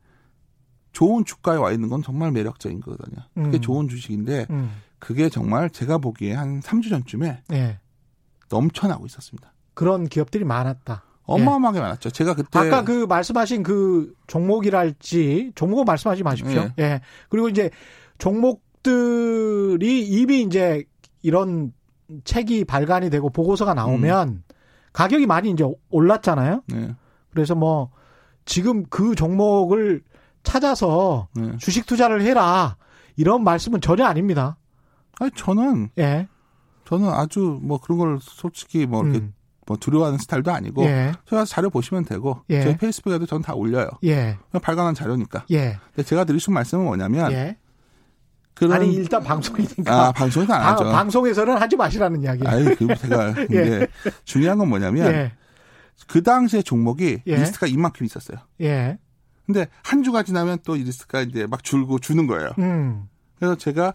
[0.93, 3.25] 좋은 주가에 와 있는 건 정말 매력적인 거거든요.
[3.35, 4.47] 그게 좋은 주식인데
[5.01, 7.43] 그게 정말 제가 보기에 한 3주 전쯤에
[8.51, 9.53] 넘쳐나고 있었습니다.
[9.75, 11.03] 그런 기업들이 많았다.
[11.27, 11.83] 어마어마하게 예.
[11.83, 12.11] 많았죠.
[12.11, 16.71] 제가 그때 아까 그 말씀하신 그 종목이랄지 종목은 말씀하지 마십시오.
[16.79, 16.83] 예.
[16.83, 17.01] 예.
[17.29, 17.71] 그리고 이제
[18.19, 20.85] 종목들이 이미 이제
[21.23, 21.73] 이런
[22.25, 24.43] 책이 발간이 되고 보고서가 나오면 음.
[24.93, 26.63] 가격이 많이 이제 올랐잖아요.
[26.69, 26.95] 네.
[27.31, 27.91] 그래서 뭐
[28.45, 30.03] 지금 그 종목을
[30.43, 31.57] 찾아서 네.
[31.59, 32.77] 주식 투자를 해라
[33.17, 34.59] 이런 말씀은 전혀 아닙니다.
[35.19, 36.29] 아니 저는 예.
[36.87, 39.35] 저는 아주 뭐 그런 걸 솔직히 뭐 이렇게 음.
[39.67, 41.13] 뭐 두려워하는 스타일도 아니고 예.
[41.29, 42.63] 제가 자료 보시면 되고 예.
[42.63, 43.89] 저희 페이스북에도 저는 다 올려요.
[44.05, 44.37] 예.
[44.51, 45.47] 그냥 발간한 자료니까.
[45.53, 45.79] 예.
[45.95, 47.57] 근데 제가 드릴 수 있는 말씀은 뭐냐면 예.
[48.53, 50.85] 그런 아니 일단 방송이니까 아 방송에서 안 하죠.
[50.85, 52.47] 방송에서는 하지 마시라는 이야기.
[52.47, 53.87] 아니 그 제가 예.
[54.25, 55.33] 중요한 건 뭐냐면 예.
[56.07, 57.37] 그 당시에 종목이 예.
[57.37, 58.39] 리스트가 이만큼 있었어요.
[58.61, 58.99] 예.
[59.47, 62.51] 근데 한 주가 지나면 또 이 리스트가 이제 막 줄고 주는 거예요.
[62.59, 63.09] 음.
[63.39, 63.95] 그래서 제가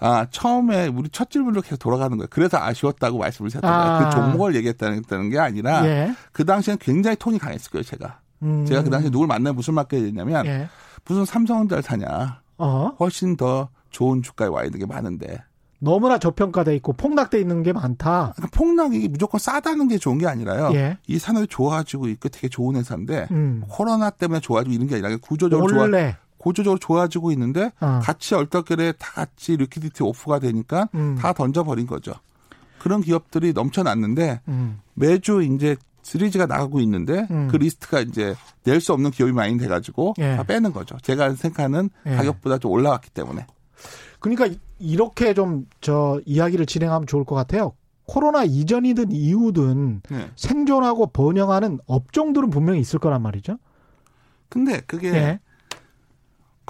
[0.00, 2.28] 아, 처음에 우리 첫 질문으로 계속 돌아가는 거예요.
[2.30, 3.98] 그래서 아쉬웠다고 말씀을 하셨던 아.
[3.98, 4.04] 거예요.
[4.04, 6.14] 그 종목을 얘기했다는 게 아니라 예.
[6.32, 8.20] 그 당시에는 굉장히 톤이 강했을 거예요, 제가.
[8.42, 8.64] 음.
[8.66, 10.68] 제가 그 당시에 누굴 만나면 무슨 말까지 했냐면 예.
[11.04, 12.40] 무슨 삼성전자를 사냐.
[12.58, 12.92] 어?
[13.00, 15.42] 훨씬 더 좋은 주가에 와 있는 게 많은데.
[15.80, 18.32] 너무나 저평가돼 있고 폭락돼 있는 게 많다.
[18.34, 20.72] 그러니까 폭락이 무조건 싸다는 게 좋은 게 아니라요.
[20.74, 20.98] 예.
[21.06, 23.62] 이 산업이 좋아지고 있고 되게 좋은 회사인데 음.
[23.68, 26.10] 코로나 때문에 좋아지고 이런 게 아니라 구조적으로 원래.
[26.12, 28.00] 좋아 고조적으로 좋아지고 있는데 어.
[28.02, 31.16] 같이 얼떨결에 다 같이 리퀴디티 오프가 되니까 음.
[31.18, 32.14] 다 던져버린 거죠.
[32.78, 34.80] 그런 기업들이 넘쳐났는데 음.
[34.94, 37.48] 매주 이제 시리즈가 나가고 있는데 음.
[37.50, 40.36] 그 리스트가 이제 낼 수 없는 기업이 많이 돼가지고 예.
[40.36, 40.96] 다 빼는 거죠.
[41.02, 42.16] 제가 생각하는 예.
[42.16, 43.46] 가격보다 좀 올라갔기 때문에.
[44.20, 44.48] 그러니까
[44.78, 47.72] 이렇게 좀 저 이야기를 진행하면 좋을 것 같아요.
[48.06, 50.30] 코로나 이전이든 이후든 네.
[50.36, 53.58] 생존하고 번영하는 업종들은 분명히 있을 거란 말이죠.
[54.48, 55.40] 근데 그게 예.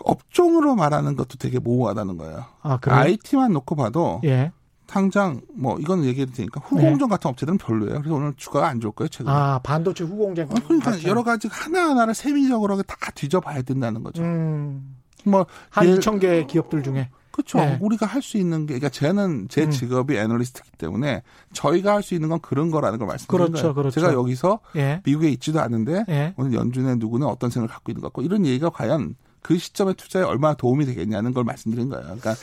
[0.04, 2.44] 업종으로 말하는 것도 되게 모호하다는 거예요.
[2.62, 2.98] 아, 그래요?
[2.98, 4.52] IT만 놓고 봐도 예.
[4.87, 7.14] 당장 뭐 이건 얘기해도 되니까 후공정 네.
[7.14, 7.98] 같은 업체들은 별로예요.
[8.00, 9.08] 그래서 오늘 주가가 안 좋을 거예요.
[9.08, 9.30] 최근.
[9.30, 10.46] 아 반도체 후공정.
[10.50, 11.08] 어, 그러니까 같죠.
[11.08, 14.22] 여러 가지 하나 하나를 세밀적으로 다 뒤져봐야 된다는 거죠.
[14.22, 14.96] 음.
[15.24, 17.11] 뭐한 2천 개 기업들 중에.
[17.30, 17.58] 그렇죠.
[17.58, 17.78] 네.
[17.80, 19.70] 우리가 할 수 있는 게, 그러니까 저는 제 음.
[19.70, 23.74] 직업이 애널리스트이기 때문에 저희가 할 수 있는 건 그런 거라는 걸 말씀드린 그렇죠, 거예요.
[23.74, 24.00] 그렇죠.
[24.00, 25.00] 제가 여기서 예.
[25.04, 26.34] 미국에 있지도 않은데 예.
[26.37, 29.14] 오늘 연준에 누구는 어떤 생각을 갖고 있는 것 같고 이런 얘기가 과연
[29.48, 32.04] 그 시점에 투자에 얼마나 도움이 되겠냐는 걸 말씀드린 거예요.
[32.04, 32.34] 그러니까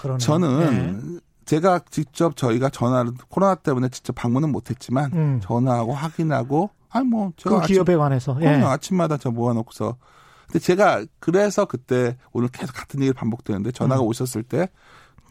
[0.00, 0.16] 그러네.
[0.16, 1.20] 저는 네.
[1.44, 5.40] 제가 직접 저희가 전화를 코로나 때문에 직접 방문은 못했지만 음.
[5.42, 8.46] 전화하고 확인하고 아니 뭐 제가 그 기업에 아침, 관해서 예.
[8.46, 9.98] 아침마다 저 모아놓고서
[10.46, 14.06] 근데 제가 그래서 그때 오늘 계속 같은 얘기를 반복되는데 전화가 음.
[14.06, 14.70] 오셨을 때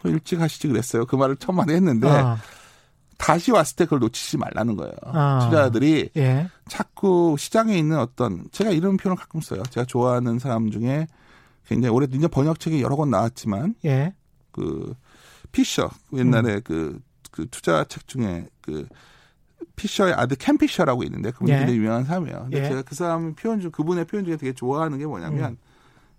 [0.04, 1.08] 일찍 하시지 그랬어요.
[1.08, 2.38] 그 말을 천만에 했는데 아.
[3.18, 4.94] 다시 왔을 때 그걸 놓치지 말라는 거예요.
[5.04, 5.40] 아.
[5.44, 6.50] 투자자들이 예.
[6.68, 9.64] 자꾸 시장에 있는 어떤 제가 이런 표현을 가끔 써요.
[9.70, 11.08] 제가 좋아하는 사람 중에
[11.66, 14.14] 굉장히 올해 이제 번역책이 여러 권 나왔지만 예.
[14.52, 14.94] 그
[15.52, 16.62] 피셔 옛날에 음.
[16.64, 17.00] 그,
[17.32, 18.88] 그 투자 책 중에 그
[19.76, 21.58] 피셔의 아들 켄 피셔라고 있는데 그분이 예.
[21.58, 22.40] 굉장히 유명한 사람이에요.
[22.44, 22.70] 근데 예.
[22.70, 25.58] 제가 그 사람 표현 중 그분의 표현 중에 되게 좋아하는 게 뭐냐면 음.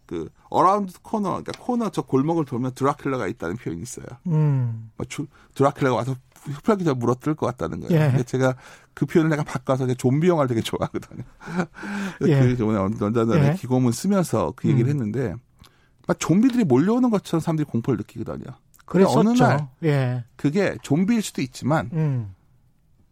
[0.07, 4.07] 그 around corner 그러니까 코너 저 골목을 돌면 드라큘라가 있다는 표현이 있어요.
[4.29, 4.91] 음.
[4.97, 6.15] 뭐 주, 드라큘라가 와서
[6.53, 8.15] 흡혈귀가 물어뜯을 것 같다는 거예요.
[8.19, 8.23] 예.
[8.23, 8.57] 제가
[8.95, 11.23] 그 표현을 내가 바꿔서 좀비 영화를 되게 좋아하거든요.
[12.27, 12.41] 예.
[12.41, 13.55] 그 저번에 언젠가 예.
[13.55, 14.91] 기고문 쓰면서 그 얘기를 음.
[14.91, 15.35] 했는데
[16.07, 18.57] 막 좀비들이 몰려오는 것처럼 사람들이 공포를 느끼거든요.
[18.85, 20.25] 그래서 어느 날 예.
[20.37, 22.35] 그게 좀비일 수도 있지만 음.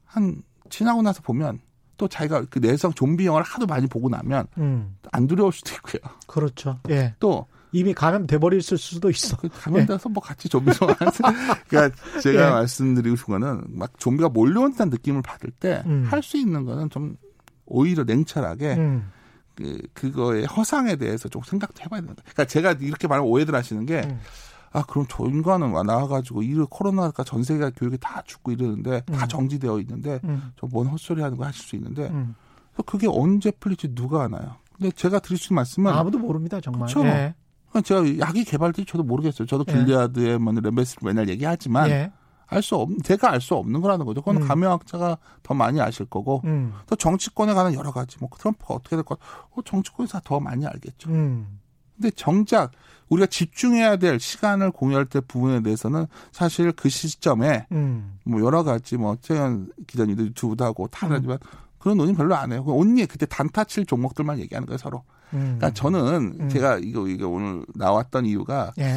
[0.04, 1.60] 한 지나고 나서 보면
[1.96, 4.96] 또 자기가 그 내성 좀비 영화를 하도 많이 보고 나면 음.
[5.12, 6.00] 안 두려울 수도 있고요.
[6.26, 6.78] 그렇죠.
[6.90, 7.14] 예.
[7.18, 9.36] 또 이미 감염돼 버렸을 수도 있어.
[9.36, 10.12] 그 감염돼서 예.
[10.12, 10.94] 뭐 같이 좀비 영화.
[11.66, 12.50] 그러니까 제가 예.
[12.50, 16.40] 말씀드리고 싶은 거는 막 좀비가 몰려온다는 느낌을 받을 때 할수 음.
[16.40, 17.16] 있는 거는 좀
[17.66, 19.10] 오히려 냉철하게 음.
[19.56, 22.22] 그 그거의 허상에 대해서 좀 생각도 해봐야 된다.
[22.22, 24.02] 그러니까 제가 이렇게 말하면 오해들 하시는 게.
[24.04, 24.20] 음.
[24.72, 29.14] 아 그럼 저 인간은 나와가지고 이 코로나가 전 세계가 교육이 다 죽고 이러는데 음.
[29.14, 30.50] 다 정지되어 있는데 음.
[30.58, 32.34] 저뭔 헛소리 하는 거 하실 수 있는데 음.
[32.84, 34.56] 그게 언제 풀릴지 누가 아나요?
[34.76, 36.88] 근데 제가 드릴 수 있는 말씀은 아무도 모릅니다 정말.
[36.88, 37.06] 그렇죠.
[37.06, 37.34] 예.
[37.82, 39.46] 제가 약이 개발될지 저도 모르겠어요.
[39.46, 39.72] 저도 예.
[39.72, 42.12] 길리아드의 뭐 렘베스를 맨날 얘기하지만 예.
[42.46, 44.20] 알수 없, 제가 알 수 없는 거라는 거죠.
[44.20, 44.46] 그건 음.
[44.46, 46.72] 감염학자가 더 많이 아실 거고, 음.
[46.86, 49.18] 또 정치권에 관한 여러 가지, 뭐 트럼프가 어떻게 될 것,
[49.50, 51.10] 어, 정치권에서 더 많이 알겠죠.
[51.10, 51.60] 음.
[51.96, 52.72] 근데 정작
[53.08, 58.18] 우리가 집중해야 될 시간을 공유할 때 부분에 대해서는 사실 그 시점에 음.
[58.24, 61.48] 뭐 여러 가지 뭐 최현 기자님도 유튜브도 하고 다 하지만 음.
[61.78, 62.64] 그런 논의 별로 안 해요.
[62.66, 65.04] 언니 그때 단타 칠 종목들만 얘기하는 거예요 서로.
[65.34, 65.40] 음.
[65.58, 66.48] 그러니까 저는 음.
[66.48, 68.96] 제가 이거 이거 오늘 나왔던 이유가 예.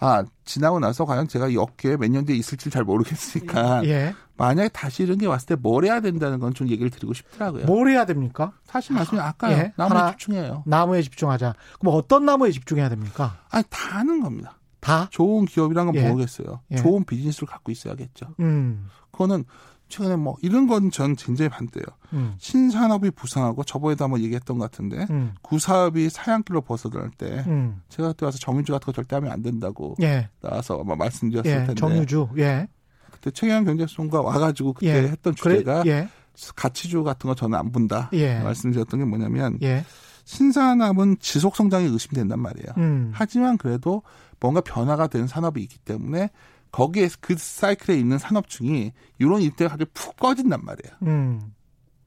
[0.00, 4.14] 아 지나고 나서 과연 제가 이 업계에 몇 년 뒤에 있을지 잘 모르겠으니까 예.
[4.36, 7.66] 만약에 다시 이런 게 왔을 때 뭘 해야 된다는 건 좀 얘기를 드리고 싶더라고요.
[7.66, 8.52] 뭘 해야 됩니까?
[8.64, 9.56] 사실 말씀이 아까요.
[9.56, 9.72] 예.
[9.76, 10.62] 나무에 하나, 집중해요.
[10.66, 11.54] 나무에 집중하자.
[11.80, 13.38] 그럼 어떤 나무에 집중해야 됩니까?
[13.50, 14.56] 아니 다 하는 겁니다.
[14.80, 15.08] 다?
[15.10, 16.08] 좋은 기업이란 건 예.
[16.08, 16.60] 모르겠어요.
[16.70, 16.76] 예.
[16.76, 18.34] 좋은 비즈니스를 갖고 있어야겠죠.
[18.38, 18.86] 음.
[19.10, 19.44] 그거는
[19.88, 21.84] 최근에 뭐 이런 건 전 굉장히 반대예요.
[22.12, 22.34] 음.
[22.38, 25.34] 신산업이 부상하고 저번에도 한번 얘기했던 것 같은데 음.
[25.42, 27.80] 구사업이 사양길로 벗어날 때 음.
[27.88, 30.28] 제가 그때 와서 정유주 같은 거 절대 하면 안 된다고 예.
[30.40, 31.56] 나와서 아마 말씀드렸을 예.
[31.58, 32.68] 텐데 정유주 예.
[33.10, 35.08] 그때 최경 경제수가 와가지고 그때 예.
[35.08, 36.08] 했던 주제가 그래, 예.
[36.54, 38.38] 가치주 같은 거 저는 안 본다 예.
[38.40, 39.84] 말씀드렸던 게 뭐냐면 예.
[40.24, 42.66] 신산업은 지속 성장이 의심된단 말이에요.
[42.76, 43.10] 음.
[43.14, 44.02] 하지만 그래도
[44.40, 46.30] 뭔가 변화가 된 산업이 있기 때문에
[46.70, 50.96] 거기에 그 사이클에 있는 산업중이 이런 이때가 아주 푹 꺼진단 말이에요.
[51.02, 51.54] 음.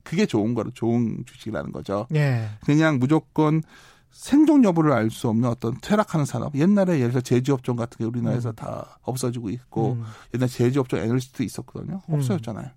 [0.04, 2.08] 그게 좋은 거로 좋은 주식이라는 거죠.
[2.13, 2.50] 예.
[2.65, 3.62] 그냥 무조건
[4.12, 6.56] 생존 여부를 알 수 없는 어떤 퇴락하는 산업.
[6.56, 8.56] 옛날에 예를 들어 제지업종 같은 게 우리나라에서 음.
[8.56, 10.04] 다 없어지고 있고 음.
[10.34, 12.02] 옛날 제지업종 에너지도 있었거든요.
[12.10, 12.15] 음.
[12.15, 12.67] 없어졌잖아요.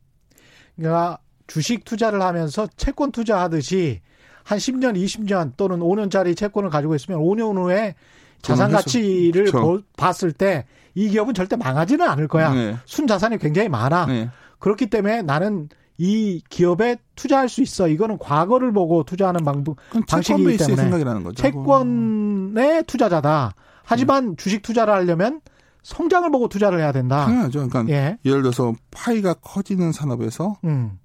[0.77, 4.01] 그러니까 주식 투자를 하면서 채권 투자하듯이
[4.44, 7.94] 한 10년, 20년 또는 5년짜리 채권을 가지고 있으면 5년 후에
[8.42, 9.83] 자산 가치를 그렇죠.
[9.97, 12.53] 봤을 때 이 기업은 절대 망하지는 않을 거야.
[12.53, 12.77] 네.
[12.87, 14.07] 순 자산이 굉장히 많아.
[14.07, 14.31] 네.
[14.59, 17.89] 그렇기 때문에 나는 이 기업에 투자할 수 있어.
[17.89, 19.77] 이거는 과거를 보고 투자하는 방법
[20.09, 21.43] 방식이기 때문에 생각이 나는 거죠.
[21.43, 23.55] 채권의 투자자다.
[23.85, 24.37] 하지만 네.
[24.37, 25.41] 주식 투자를 하려면
[25.83, 27.27] 성장을 보고 투자를 해야 된다.
[27.27, 27.69] 당연하죠.
[27.69, 28.19] 그러니까 예.
[28.25, 30.99] 를 들어서 파이가 커지는 산업에서 음.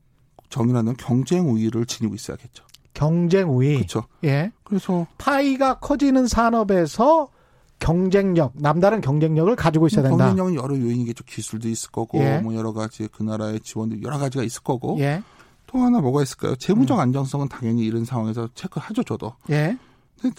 [0.49, 2.63] 정의라는 경쟁 우위를 지니고 있어야겠죠.
[2.93, 3.75] 경쟁 우위.
[3.75, 4.03] 그렇죠.
[4.23, 4.51] 예.
[4.63, 7.29] 그래서 파이가 커지는 산업에서
[7.79, 10.27] 경쟁력, 남다른 경쟁력을 가지고 있어야 된다.
[10.27, 11.23] 경쟁력은 여러 요인이겠죠.
[11.23, 12.39] 기술도 있을 거고, 예.
[12.39, 14.97] 뭐 여러 가지 그 나라의 지원도 여러 가지가 있을 거고.
[14.99, 15.23] 예.
[15.71, 16.55] 또 하나 뭐가 있을까요?
[16.55, 17.01] 재무적 음.
[17.01, 19.33] 안정성은 당연히 이런 상황에서 체크하죠, 저도.
[19.51, 19.77] 예.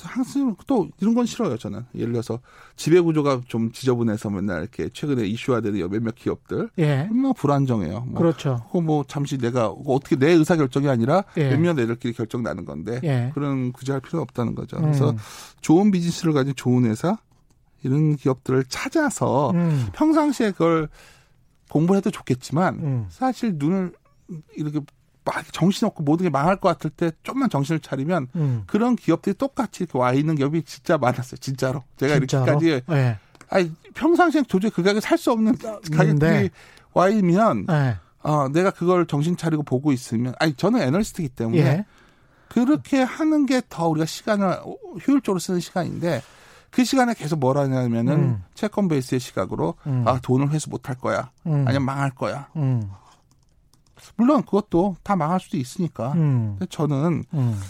[0.02, 2.40] 항상 또 이런 건 싫어요 저는 예를 들어서
[2.76, 7.08] 지배 구조가 좀 지저분해서 맨날 이렇게 최근에 이슈화되는 몇몇 기업들 예.
[7.10, 8.00] 얼마나 불안정해요.
[8.08, 8.62] 뭐 그렇죠.
[8.66, 11.50] 그거 뭐 잠시 내가 어떻게 내 의사 결정이 아니라 예.
[11.50, 13.30] 몇몇 애들끼리 결정 나는 건데 예.
[13.34, 14.76] 그런 구제할 필요는 없다는 거죠.
[14.76, 14.82] 음.
[14.82, 15.14] 그래서
[15.60, 17.16] 좋은 비즈니스를 가진 좋은 회사
[17.82, 19.86] 이런 기업들을 찾아서 음.
[19.92, 20.88] 평상시에 그걸
[21.70, 23.06] 공부해도 좋겠지만 음.
[23.10, 23.92] 사실 눈을
[24.56, 24.80] 이렇게
[25.24, 28.62] 막 정신없고 모든 게 망할 것 같을 때 좀만 정신을 차리면 음.
[28.66, 31.36] 그런 기업들이 똑같이 이렇게 와 있는 기업이 진짜 많았어요.
[31.38, 31.84] 진짜로.
[31.96, 32.44] 제가 진짜로?
[32.44, 33.18] 이렇게까지 네.
[33.48, 36.50] 아니 평상시에 도저히 그 가격에 살수 없는 가격들이 네.
[36.92, 37.96] 와 있으면 네.
[38.22, 41.84] 어, 내가 그걸 정신 차리고 보고 있으면 아니 저는 애널리스트이기 때문에 예.
[42.48, 44.56] 그렇게 하는 게 더 우리가 시간을
[45.06, 46.22] 효율적으로 쓰는 시간인데
[46.70, 48.44] 그 시간에 계속 뭘 하냐면은 음.
[48.54, 50.04] 채권 베이스의 시각으로 음.
[50.06, 51.64] 아 돈을 회수 못할 거야 음.
[51.66, 52.88] 아니면 망할 거야 음.
[54.16, 56.12] 물론 그것도 다 망할 수도 있으니까.
[56.12, 56.56] 음.
[56.58, 57.60] 근데 저는 음.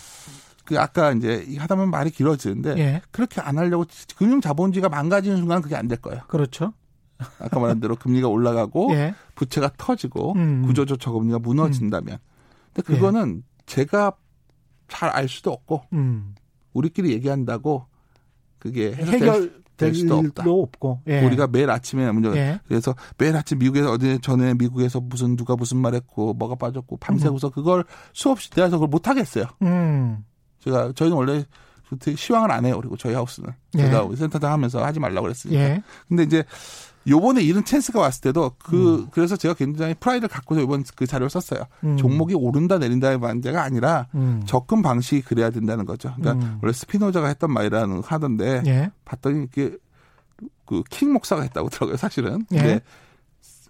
[0.64, 3.02] 그 아까 이제 하다 보면 말이 길어지는데 예.
[3.10, 3.84] 그렇게 안 하려고
[4.16, 6.22] 금융 자본주의가 망가지는 순간 그게 안 될 거예요.
[6.28, 6.72] 그렇죠.
[7.40, 9.14] 아까 말한 대로 금리가 올라가고 예.
[9.34, 10.62] 부채가 터지고 음.
[10.66, 12.18] 구조적 저금리가 무너진다면.
[12.72, 13.62] 근데 그거는 예.
[13.66, 14.12] 제가
[14.88, 16.34] 잘 알 수도 없고 음.
[16.72, 17.86] 우리끼리 얘기한다고
[18.60, 20.44] 그게 해결 될 수도 없다.
[20.46, 21.24] 없고 예.
[21.24, 22.60] 우리가 매일 아침에 먼저 예.
[22.68, 27.50] 그래서 매일 아침 미국에서 어제 전에 미국에서 무슨 누가 무슨 말했고 뭐가 빠졌고 밤새고서 음.
[27.50, 29.46] 그걸 수없이 대해서 그걸 못 하겠어요.
[29.62, 30.18] 음.
[30.62, 31.44] 제가 저희는 원래
[32.14, 32.76] 시황을 안 해요.
[32.78, 33.78] 그리고 저희 하우스는 예.
[33.78, 35.60] 제가 센터장 하면서 하지 말라고 그랬으니까.
[35.60, 35.82] 예.
[36.08, 36.44] 근데 이제
[37.08, 39.08] 요번에 이런 찬스가 왔을 때도 그 음.
[39.10, 41.64] 그래서 제가 굉장히 프라이드를 갖고서 이번 그 자료를 썼어요.
[41.84, 41.96] 음.
[41.96, 44.42] 종목이 오른다 내린다의 문제가 아니라 음.
[44.46, 46.12] 접근 방식이 그래야 된다는 거죠.
[46.16, 46.58] 그러니까 음.
[46.62, 48.90] 원래 스피노자가 했던 말이라는 하던데 예.
[49.04, 49.76] 봤더니 이게
[50.66, 51.96] 그 킹 목사가 했다고 하더라고요.
[51.96, 52.44] 사실은.
[52.52, 52.56] 예.
[52.56, 52.80] 근데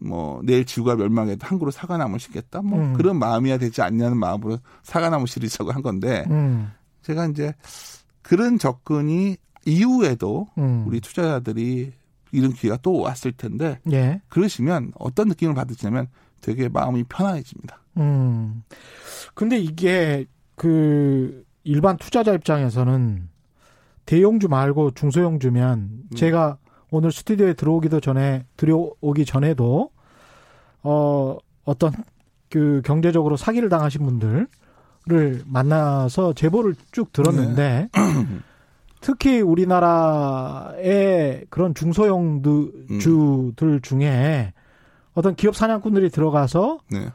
[0.01, 2.63] 뭐 내일 지구가 멸망해도 한 그루 사과나무 심겠다.
[2.63, 2.95] 뭐 음.
[2.95, 6.73] 그런 마음이야 되지 않냐는 마음으로 사과나무 시리자고 한 건데 음.
[7.03, 7.55] 제가 이제
[8.23, 10.49] 그런 접근이 이후에도
[10.87, 11.93] 우리 투자자들이
[12.33, 14.21] 이런 기회가 또 왔을 텐데 예.
[14.29, 16.09] 그러시면 어떤 느낌을 받으시냐면
[16.41, 17.81] 되게 마음이 편안해집니다.
[17.99, 18.63] 음.
[19.35, 23.29] 근데 이게 그 일반 투자자 입장에서는
[24.07, 26.17] 대용주 말고 중소용주면 음.
[26.17, 26.59] 제가
[26.91, 29.91] 오늘 스튜디오에 들어오기도 전에 들어오기 전에도
[30.83, 31.93] 어 어떤
[32.49, 34.49] 그 경제적으로 사기를 당하신 분들을
[35.47, 38.01] 만나서 제보를 쭉 들었는데 네.
[39.01, 42.99] 특히 우리나라의 그런 중소형 음.
[42.99, 44.53] 주들 중에
[45.15, 47.09] 어떤 기업 사냥꾼들이 들어가서 네.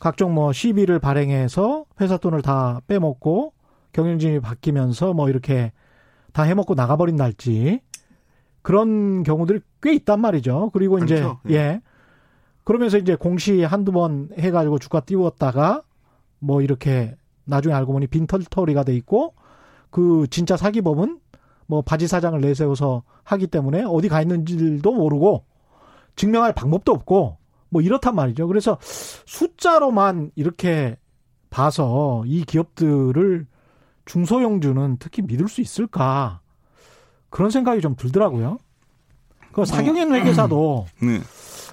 [0.00, 3.52] 각종 뭐 시비를 발행해서 회사 돈을 다 빼먹고
[3.92, 5.72] 경영진이 바뀌면서 뭐 이렇게
[6.32, 7.80] 다 해먹고 나가버린 날지
[8.62, 10.70] 그런 경우들이 꽤 있단 말이죠.
[10.72, 11.40] 그리고 이제 그렇죠.
[11.50, 11.54] 예.
[11.54, 11.80] 예.
[12.64, 15.82] 그러면서 이제 공시 한두 번 해가지고 주가 띄웠다가
[16.38, 17.14] 뭐 이렇게
[17.44, 19.34] 나중에 알고 보니 빈털터리가 돼 있고
[19.94, 21.20] 그 진짜 사기범은
[21.66, 25.44] 뭐 바지 사장을 내세워서 하기 때문에 어디 가 있는지도 모르고
[26.16, 27.36] 증명할 방법도 없고
[27.68, 28.48] 뭐 이렇단 말이죠.
[28.48, 30.96] 그래서 숫자로만 이렇게
[31.48, 33.46] 봐서 이 기업들을
[34.04, 36.40] 중소형주는 특히 믿을 수 있을까
[37.30, 38.58] 그런 생각이 좀 들더라고요.
[39.52, 41.20] 그 뭐, 사경영 회계사도 네.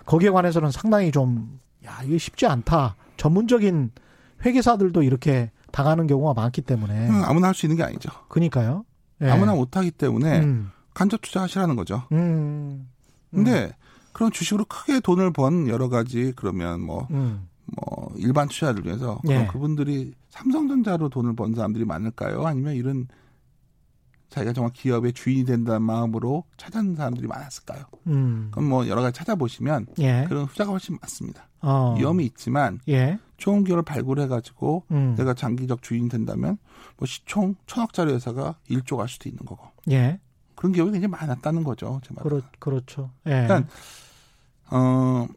[0.05, 2.95] 거기에 관해서는 상당히 좀 야 이게 쉽지 않다.
[3.17, 3.91] 전문적인
[4.45, 8.09] 회계사들도 이렇게 당하는 경우가 많기 때문에 음, 아무나 할 수 있는 게 아니죠.
[8.29, 8.85] 그니까요.
[9.21, 9.29] 예.
[9.29, 10.71] 아무나 못 하기 때문에 음.
[10.93, 12.03] 간접 투자하시라는 거죠.
[12.11, 12.87] 음.
[13.29, 13.71] 근데 음.
[14.13, 17.47] 그런 주식으로 크게 돈을 번 여러 가지 그러면 뭐, 음.
[17.65, 19.47] 뭐 일반 투자를 위해서 예.
[19.47, 22.45] 그분들이 삼성전자로 돈을 번 사람들이 많을까요?
[22.45, 23.07] 아니면 이런
[24.31, 27.83] 자기가 정말 기업의 주인이 된다는 마음으로 찾아는 사람들이 많았을까요?
[28.07, 28.47] 음.
[28.51, 30.25] 그럼 뭐 여러 가지 찾아보시면 예.
[30.27, 31.47] 그런 후자가 훨씬 많습니다.
[31.59, 31.95] 어.
[31.97, 33.19] 위험이 있지만 예.
[33.37, 35.15] 좋은 기업을 발굴해가지고 음.
[35.17, 36.57] 내가 장기적 주인 된다면
[36.97, 39.67] 뭐 시총 천억짜리 회사가 1조 갈 수도 있는 거고.
[39.91, 40.19] 예.
[40.55, 41.99] 그런 기업이 굉장히 많았다는 거죠.
[42.03, 42.23] 제 말.
[42.23, 43.11] 그렇, 그렇죠.
[43.25, 43.45] 예.
[43.47, 43.65] 그러니까
[44.69, 45.27] 어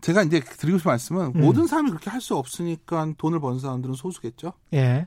[0.00, 1.40] 제가 이제 드리고 싶은 말씀은 음.
[1.40, 4.52] 모든 사람이 그렇게 할 수 없으니까 돈을 번 사람들은 소수겠죠.
[4.74, 5.06] 예.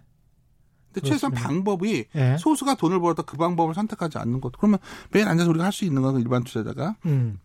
[0.93, 2.38] 근데 최소한 방법이 예.
[2.38, 4.51] 소수가 돈을 벌었다 그 방법을 선택하지 않는 것.
[4.58, 4.79] 그러면
[5.12, 7.39] 매일 앉아서 우리가 할 수 있는 건 일반 투자자가 음.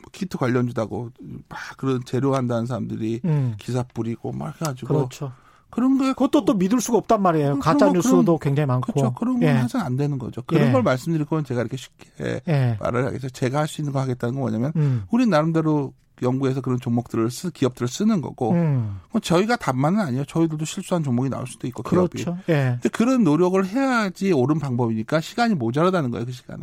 [0.00, 1.10] 뭐 키트 관련주다고
[1.48, 3.54] 막 그런 재료 한다는 사람들이 음.
[3.58, 5.32] 기사 뿌리고 막 해가지고 그렇죠.
[5.68, 7.58] 그런 거 그것도 또 믿을 수가 없단 말이에요.
[7.60, 8.92] 가짜 뉴스도 굉장히 많고.
[8.92, 9.12] 그렇죠.
[9.14, 9.54] 그런 건 예.
[9.54, 10.42] 해서는 안 되는 거죠.
[10.42, 10.72] 그런 예.
[10.72, 12.76] 걸 말씀드릴 건 제가 이렇게 쉽게 예.
[12.80, 13.30] 말을 하겠죠.
[13.30, 15.04] 제가 할 수 있는 거 하겠다는 건 뭐냐면 음.
[15.10, 19.00] 우리 나름대로 연구해서 그런 종목들을 쓰 기업들을 쓰는 거고 음.
[19.10, 20.24] 뭐 저희가 답만은 아니에요.
[20.24, 22.22] 저희들도 실수한 종목이 나올 수도 있고 기업이.
[22.22, 22.38] 그렇죠.
[22.48, 22.78] 예.
[22.80, 26.26] 근데 그런 노력을 해야지 옳은 방법이니까 시간이 모자라다는 거예요.
[26.26, 26.62] 그 시간에.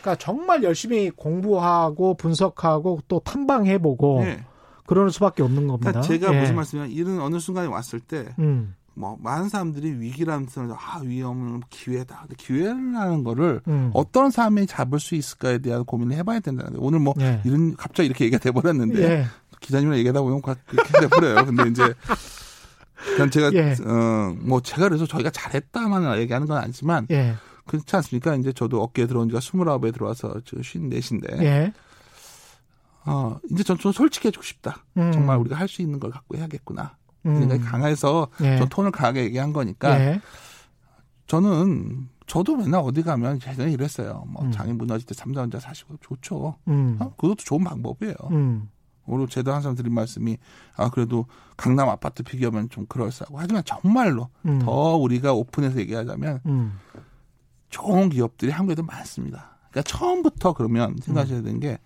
[0.00, 4.44] 그러니까 정말 열심히 공부하고 분석하고 또 탐방해보고 네.
[4.86, 5.92] 그러는 수밖에 없는 겁니다.
[5.92, 6.40] 그러니까 제가 예.
[6.40, 8.34] 무슨 말씀이냐 이런 어느 순간에 왔을 때.
[8.38, 8.74] 음.
[8.94, 12.20] 뭐 많은 사람들이 위기라는 뜻을 아 위험은 기회다.
[12.22, 13.90] 근데 기회라는 거를 음.
[13.92, 16.86] 어떤 사람이 잡을 수 있을까에 대한 고민을 해봐야 된다는 거예요.
[16.86, 17.40] 오늘 뭐 예.
[17.44, 19.26] 이런 갑자기 이렇게 얘기가 돼버렸는데 예.
[19.60, 21.44] 기자님이랑 얘기하다 보면 그렇게 돼버려요.
[21.46, 21.94] 근데 이제
[23.16, 23.74] 그냥 제가 예.
[23.84, 27.34] 어뭐 제가 그래서 저희가 잘했다만 얘기하는 건 아니지만 예.
[27.66, 28.34] 그렇지 않습니까?
[28.36, 31.44] 이제 저도 어깨에 들어온 지가 스물아홉에 들어와서 저 쉰넷인데.
[31.44, 31.72] 예.
[33.06, 34.84] 어, 이제 전 좀 솔직해지고 싶다.
[34.96, 35.12] 음.
[35.12, 36.96] 정말 우리가 할 수 있는 걸 갖고 해야겠구나.
[37.26, 37.40] 음.
[37.40, 38.58] 생각이 강해서 예.
[38.58, 39.98] 저 톤을 강하게 얘기한 거니까.
[40.00, 40.20] 예.
[41.26, 44.24] 저는 저도 맨날 어디 가면 예전에 이랬어요.
[44.28, 44.52] 뭐 음.
[44.52, 46.56] 장애 무너질 때 삼자원자 사시고 좋죠.
[46.68, 46.96] 음.
[47.00, 47.14] 어?
[47.16, 48.14] 그것도 좋은 방법이에요.
[48.30, 48.68] 음.
[49.06, 50.38] 오늘 제도 항상 드린 말씀이
[50.76, 54.58] 아 그래도 강남 아파트 비교하면 좀 그럴싸하고 하지만 정말로 음.
[54.60, 56.78] 더 우리가 오픈해서 얘기하자면 음.
[57.68, 59.58] 좋은 기업들이 한국에도 많습니다.
[59.70, 61.78] 그러니까 처음부터 그러면 생각하셔야 되는 게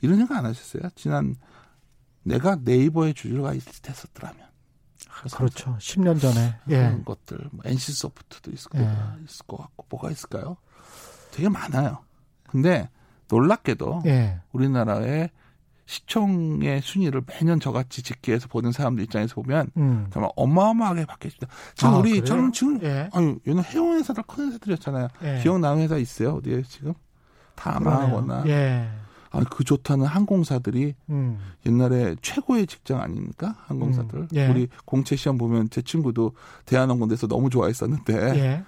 [0.00, 0.90] 이런 생각 안 하셨어요?
[0.96, 1.36] 지난
[2.22, 4.53] 내가 네이버의 주주가 있었더라면.
[5.22, 5.76] 그렇죠.
[5.78, 6.56] 10년 전에.
[6.68, 6.76] 예.
[6.76, 8.80] 그런 것들, 뭐 NC소프트도 있을, 예.
[8.80, 8.88] 거,
[9.24, 10.56] 있을 것 같고, 뭐가 있을까요?
[11.30, 11.98] 되게 많아요.
[12.48, 12.88] 근데
[13.28, 14.40] 놀랍게도 예.
[14.52, 15.30] 우리나라의
[15.86, 20.06] 시청의 순위를 매년 저같이 집계해서 보는 사람들 입장에서 보면 음.
[20.12, 21.46] 정말 어마어마하게 바뀌었습니다.
[21.74, 22.24] 지금 아, 우리 그래요?
[22.24, 23.10] 저는 지금 예.
[23.12, 25.08] 아니 얘는 해운 회사들 큰 회사들이었잖아요.
[25.24, 25.40] 예.
[25.42, 26.94] 기억나는 회사 있어요 어디에 지금
[27.54, 28.88] 다마거나 예.
[29.34, 31.38] 아, 그 좋다는 항공사들이 음.
[31.66, 33.56] 옛날에 최고의 직장 아닙니까?
[33.66, 34.18] 항공사들.
[34.20, 34.28] 음.
[34.34, 34.48] 예.
[34.48, 36.32] 우리 공채 시험 보면 제 친구도
[36.66, 38.64] 대한항공에서 너무 좋아했었는데 예.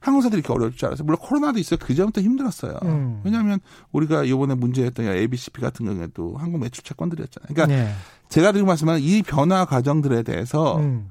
[0.00, 1.04] 항공사들이 이렇게 어려울 줄 알았어요.
[1.04, 1.78] 물론 코로나도 있어요.
[1.82, 2.78] 그 전부터 힘들었어요.
[2.84, 3.20] 음.
[3.24, 3.58] 왜냐하면
[3.92, 7.48] 우리가 이번에 문제였던 ABCP 같은 경우에도 항공 매출 채권들이었잖아요.
[7.52, 7.92] 그러니까 네.
[8.28, 11.10] 제가 지금 말씀하는 이 변화 과정들에 대해서 음.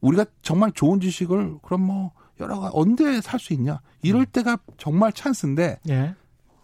[0.00, 4.26] 우리가 정말 좋은 주식을 그럼 뭐 여러 가지 언제 살 수 있냐 이럴 음.
[4.32, 6.14] 때가 정말 찬스인데 네.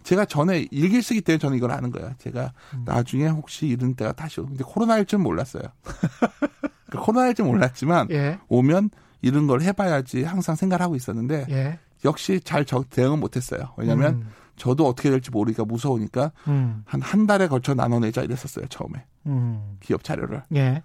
[0.07, 2.12] 제가 전에 일기 쓰기 때문에 저는 이걸 아는 거예요.
[2.18, 2.84] 제가 음.
[2.86, 5.64] 나중에 혹시 이런 때가 다시 오는데 코로나일 줄 몰랐어요.
[6.86, 8.38] 그러니까 코로나일 줄 몰랐지만 예.
[8.46, 8.90] 오면
[9.20, 11.80] 이런 걸 해봐야지 항상 생각을 하고 있었는데 예.
[12.04, 13.74] 역시 잘 대응은 못했어요.
[13.76, 14.30] 왜냐하면 음.
[14.54, 16.84] 저도 어떻게 될지 모르니까 무서우니까 음.
[16.86, 19.76] 한한 달에 걸쳐 나눠내자 이랬었어요 처음에 음.
[19.80, 20.44] 기업 자료를.
[20.54, 20.84] 예.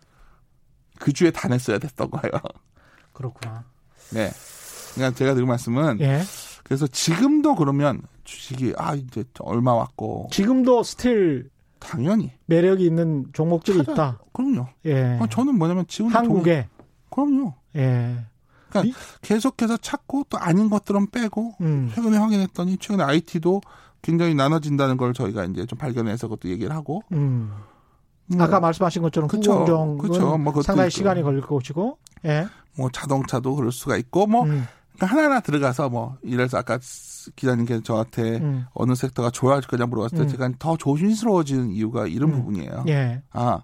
[0.97, 2.31] 그 주에 다 냈어야 됐던 거예요.
[3.13, 3.65] 그렇구나.
[4.13, 4.31] 네.
[4.95, 6.23] 그러니까 제가 드린 말씀은 예.
[6.63, 11.49] 그래서 지금도 그러면 주식이 아 이제 얼마 왔고 지금도 still
[11.79, 14.19] 당연히 매력이 있는 종목들이 찾아, 있다.
[14.33, 14.67] 그럼요.
[14.85, 15.17] 예.
[15.19, 16.67] 아, 저는 뭐냐면 지금 한국에
[17.09, 17.27] 종...
[17.27, 17.53] 그럼요.
[17.75, 18.25] 예.
[18.69, 18.93] 그러니까 이...
[19.21, 21.91] 계속해서 찾고 또 아닌 것들은 빼고 음.
[21.93, 23.61] 최근에 확인했더니 최근에 IT도
[24.01, 27.03] 굉장히 나눠진다는 걸 저희가 이제 좀 발견해서 그것도 얘기를 하고.
[27.11, 27.51] 음.
[28.27, 30.37] 뭐, 아까 말씀하신 것처럼 후공정은 그쵸.
[30.37, 32.47] 뭐 상당히 시간이 걸릴 것이고, 예.
[32.77, 34.65] 뭐 자동차도 그럴 수가 있고, 뭐 음.
[35.01, 36.79] 그러니까 하나하나 들어가서 뭐 이래서 아까
[37.35, 38.65] 기자님께서 저한테 음.
[38.73, 40.27] 어느 섹터가 좋아질 거냐 물어봤을 때 음.
[40.27, 42.35] 제가 더 조심스러워지는 이유가 이런 음.
[42.37, 42.85] 부분이에요.
[42.87, 43.23] 예.
[43.31, 43.63] 아,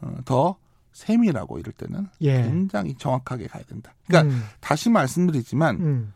[0.00, 0.56] 어, 더
[0.92, 2.42] 세밀하고 이럴 때는 예.
[2.42, 3.92] 굉장히 정확하게 가야 된다.
[4.06, 4.44] 그러니까 음.
[4.60, 6.12] 다시 말씀드리지만 음.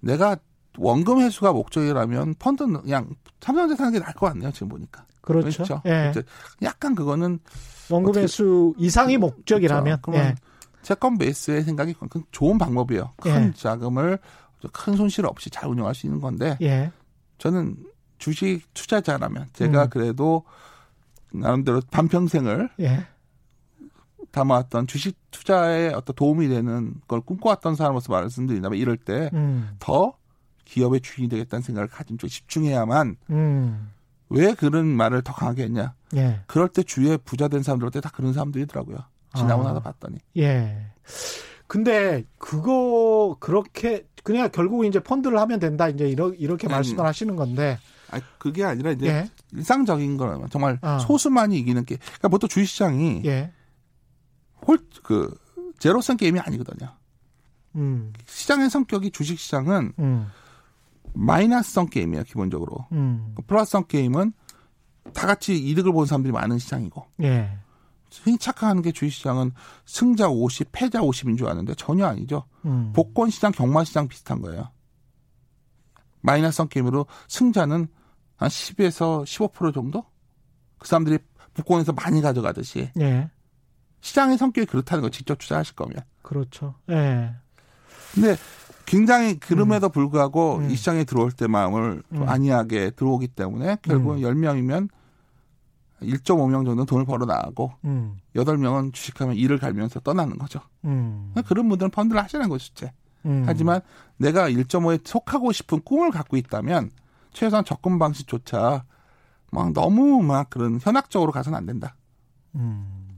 [0.00, 0.38] 내가
[0.78, 3.10] 원금 회수가 목적이라면 펀드는 그냥
[3.40, 4.50] 삼성전자 사는 게 나을 것 같네요.
[4.52, 5.04] 지금 보니까.
[5.20, 5.64] 그렇죠.
[5.64, 5.82] 그렇죠?
[5.86, 6.12] 예.
[6.62, 7.40] 약간 그거는
[7.90, 10.02] 원금 회수 이상이 목적이라면 그렇죠.
[10.02, 10.34] 그러면 예.
[10.86, 11.96] 채권 베이스의 생각이
[12.30, 13.12] 좋은 방법이에요.
[13.16, 13.52] 큰 예.
[13.56, 14.20] 자금을
[14.72, 16.92] 큰 손실 없이 잘 운영할 수 있는 건데 예.
[17.38, 17.76] 저는
[18.18, 19.90] 주식 투자자라면 제가 음.
[19.90, 20.44] 그래도
[21.32, 23.04] 나름대로 반평생을 예.
[24.30, 29.76] 담아왔던 주식 투자에 어떤 도움이 되는 걸 꿈꿔왔던 사람으로서 말씀드린다면 이럴 때더 음.
[30.66, 33.90] 기업의 주인이 되겠다는 생각을 가진 쪽 집중해야만 음.
[34.28, 35.94] 왜 그런 말을 더 강하게 했냐?
[36.14, 36.42] 예.
[36.46, 38.98] 그럴 때 주위에 부자 된 사람들한테 다 그런 사람들이더라고요.
[39.34, 39.68] 지나고 아.
[39.68, 40.18] 나서 봤더니.
[40.38, 40.86] 예.
[41.66, 46.70] 근데 그거 그렇게 그냥 결국 이제 펀드를 하면 된다 이제 이렇게, 이렇게 음.
[46.70, 47.78] 말씀을 하시는 건데.
[48.10, 49.30] 아 그게 아니라 이제 예.
[49.52, 50.98] 일상적인 거라면 정말 아.
[51.00, 53.52] 소수만이 이기는 게 그러니까 보통 주식 시장이 예.
[54.66, 55.36] 홀그
[55.78, 56.92] 제로성 게임이 아니거든요.
[57.74, 58.12] 음.
[58.26, 60.28] 시장의 성격이 주식 시장은 음.
[61.14, 62.86] 마이너스성 게임이에요 기본적으로.
[62.92, 63.34] 음.
[63.46, 64.32] 플러스성 게임은
[65.14, 67.04] 다 같이 이득을 보는 사람들이 많은 시장이고.
[67.22, 67.58] 예.
[68.22, 69.52] 흔히 착각하는 게 주식시장은
[69.84, 72.44] 승자 50, 패자 50인 줄 아는데 전혀 아니죠.
[72.64, 72.92] 음.
[72.94, 74.70] 복권시장, 경마시장 비슷한 거예요.
[76.22, 77.88] 마이너스성 게임으로 승자는
[78.36, 80.04] 한 10에서 15% 정도?
[80.78, 81.18] 그 사람들이
[81.54, 82.90] 복권에서 많이 가져가듯이.
[83.00, 83.30] 예.
[84.00, 86.02] 시장의 성격이 그렇다는 거 직접 투자하실 거면.
[86.22, 86.74] 그렇죠.
[86.90, 87.34] 예.
[88.14, 88.36] 근데
[88.84, 89.92] 굉장히 그럼에도 음.
[89.92, 90.70] 불구하고 음.
[90.70, 92.28] 이 시장에 들어올 때 마음을 음.
[92.28, 94.22] 안이하게 들어오기 때문에 결국은 음.
[94.22, 94.88] 10명이면
[96.02, 98.16] 1.5명 정도 는 돈을 벌어 나가고 음.
[98.34, 100.60] 8명은 주식하면 일을 갈면서 떠나는 거죠.
[100.84, 101.32] 음.
[101.46, 102.90] 그런 분들은 펀드를 하시는 것이지.
[103.24, 103.44] 음.
[103.46, 103.80] 하지만
[104.16, 106.90] 내가 1.5에 속하고 싶은 꿈을 갖고 있다면
[107.32, 108.84] 최소한 접근 방식조차
[109.50, 111.96] 막 너무 막 그런 현학적으로 가서는 안 된다.
[112.54, 113.08] 음.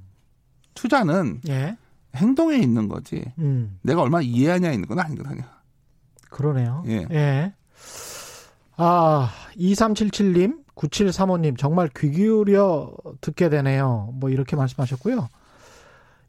[0.75, 1.77] 투자는 예?
[2.15, 3.25] 행동에 있는 거지.
[3.39, 3.79] 음.
[3.83, 5.43] 내가 얼마나 이해하냐 있는 건 아니거든요.
[6.31, 6.85] 그러네요.
[6.87, 7.07] 예.
[7.11, 7.55] 예.
[8.77, 14.11] 아, 2377님 9735님, 정말 귀 기울여 듣게 되네요.
[14.15, 15.29] 뭐, 이렇게 말씀하셨고요.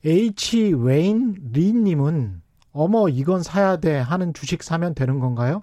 [0.05, 0.73] H.
[0.73, 2.41] 웨인 리님은,
[2.71, 5.61] 어머, 이건 사야 돼 하는 주식 사면 되는 건가요?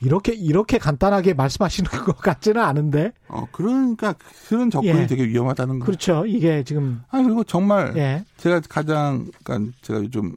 [0.00, 3.12] 이렇게, 이렇게 간단하게 말씀하시는 것 같지는 않은데.
[3.28, 4.14] 어, 그러니까,
[4.48, 5.06] 그런 접근이 예.
[5.06, 6.26] 되게 위험하다는 거 그렇죠.
[6.26, 7.02] 이게 지금.
[7.10, 8.24] 아, 그리고 정말, 예.
[8.36, 10.34] 제가 가장, 그러니까 제가 요즘,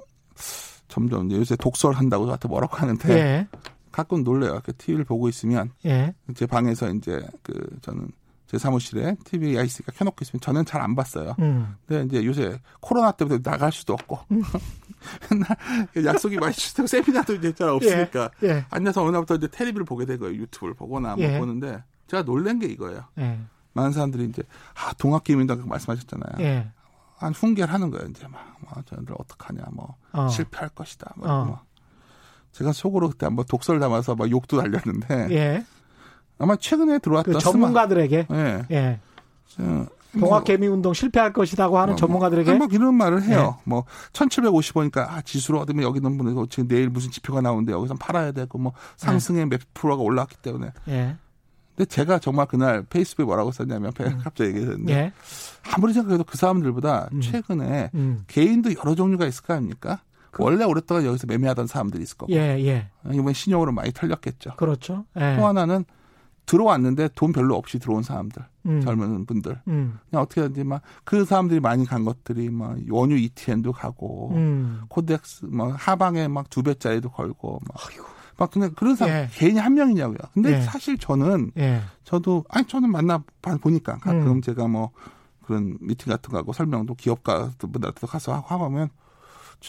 [0.88, 3.10] 점점 요새 독서를 한다고 저한테 뭐라고 하는데.
[3.14, 3.48] 예.
[3.96, 4.60] 가끔 놀래요.
[4.66, 6.14] 그 TV를 보고 있으면 예.
[6.36, 8.10] 제 방에서 이제 그 저는
[8.46, 11.34] 제 사무실에 TV가 있으니까 켜놓고 있으면 저는 잘 안 봤어요.
[11.40, 11.78] 음.
[11.88, 14.42] 근데 이제 요새 코로나 때부터 나갈 수도 없고 음.
[15.32, 18.48] 맨날 약속이 많이 주고 세미나도 이제 잘 없으니까 예.
[18.50, 18.66] 예.
[18.70, 20.36] 앉아서 어느 날부터 이제 텔레비를 보게 된 거예요.
[20.36, 21.40] 유튜브를 보거나 뭐 예.
[21.40, 23.06] 보는데 제가 놀란 게 이거예요.
[23.20, 23.40] 예.
[23.72, 24.44] 많은 사람들이 이제
[24.74, 26.46] 아 동학개민당 말씀하셨잖아요.
[26.46, 26.70] 예.
[27.16, 28.10] 한 훈계를 하는 거예요.
[28.10, 30.28] 이제 막, 뭐, 저희들 어떡하냐, 뭐, 어.
[30.28, 31.14] 실패할 것이다.
[31.16, 31.46] 뭐, 어.
[31.46, 31.60] 뭐.
[32.56, 35.66] 제가 속으로 그때 한번 독설 담아서 막 욕도 달렸는데 예.
[36.38, 38.40] 아마 최근에 들어왔던 그 전문가들에게 스마...
[38.40, 38.66] 예.
[38.72, 39.00] 예.
[40.18, 43.58] 동학개미 운동 실패할 것이라고 하는 뭐, 전문가들에게 뭐 이런 말을 해요.
[43.58, 43.62] 예.
[43.66, 43.84] 뭐
[44.14, 48.58] 1750원이니까 아, 지수로 얻으면 여기 있는 분들 지금 내일 무슨 지표가 나오는데 여기서 팔아야 되고
[48.58, 49.46] 뭐 상승의 예.
[49.46, 50.72] 몇 프로가 올라왔기 때문에.
[50.88, 51.18] 예.
[51.76, 54.20] 근데 제가 정말 그날 페이스북에 뭐라고 썼냐면 음.
[54.24, 55.12] 갑자기 얘기했는데 예.
[55.74, 57.20] 아무리 생각해도 그 사람들보다 음.
[57.20, 58.24] 최근에 음.
[58.28, 60.00] 개인도 여러 종류가 있을 거 아닙니까?
[60.36, 62.34] 그, 원래 오랫동안 여기서 매매하던 사람들이 있을 거고.
[62.34, 62.90] 예, 예.
[63.14, 64.58] 이번 신용으로 많이 털렸겠죠.
[64.58, 65.06] 그렇죠.
[65.18, 65.38] 예.
[65.38, 65.86] 또 하나는
[66.46, 68.82] 들어왔는데 돈 별로 없이 들어온 사람들, 음.
[68.82, 69.62] 젊은 분들.
[69.68, 69.98] 음.
[70.10, 74.82] 그냥 어떻게 하든지 막 그 사람들이 많이 간 것들이 막 원유 ETN도 가고, 음.
[74.90, 77.78] 코덱스 막 하방에 막 두 배짜리도 걸고, 막.
[77.88, 78.04] 아이고.
[78.38, 79.30] 막 그냥 그런 사람 예.
[79.32, 80.18] 개인이 한 명이냐고요.
[80.34, 80.62] 근데 예.
[80.62, 81.82] 사실 저는 예.
[82.04, 83.24] 저도 아니 저는 만나
[83.62, 84.42] 보니까 가끔 음.
[84.42, 84.92] 제가 뭐
[85.46, 88.90] 그런 미팅 같은 거 하고 설명도 기업가들한테 가서 하고 하면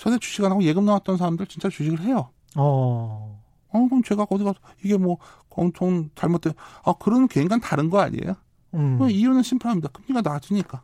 [0.01, 2.31] 전에 주식 안 하고 예금 나왔던 사람들 진짜 주식을 해요.
[2.57, 3.43] 어.
[3.69, 5.19] 어, 그럼 제가 어디 가서 이게 뭐
[5.51, 6.53] 엄청 잘못된,
[6.85, 8.35] 아, 그런 개인간 다른 거 아니에요?
[8.75, 8.99] 음.
[9.11, 9.89] 이유는 심플합니다.
[9.89, 10.83] 금리가 낮으니까.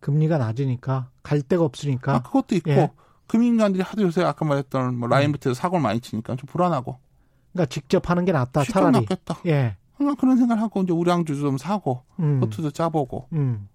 [0.00, 1.08] 금리가 낮으니까.
[1.22, 2.16] 갈 데가 없으니까.
[2.16, 2.70] 아, 그것도 있고.
[2.70, 2.90] 예.
[3.26, 6.98] 금융기관들이 하도 요새 아까 말했던 뭐 라인부터에서 사고를 많이 치니까 좀 불안하고.
[7.52, 8.64] 그러니까 직접 하는 게 낫다.
[8.64, 8.92] 직접 차라리.
[8.92, 9.38] 낫겠다.
[9.46, 9.76] 예.
[10.18, 12.40] 그런 생각을 하고 이제 우량주 좀 사고, 음.
[12.40, 13.28] 포트도 짜보고.
[13.32, 13.68] 음.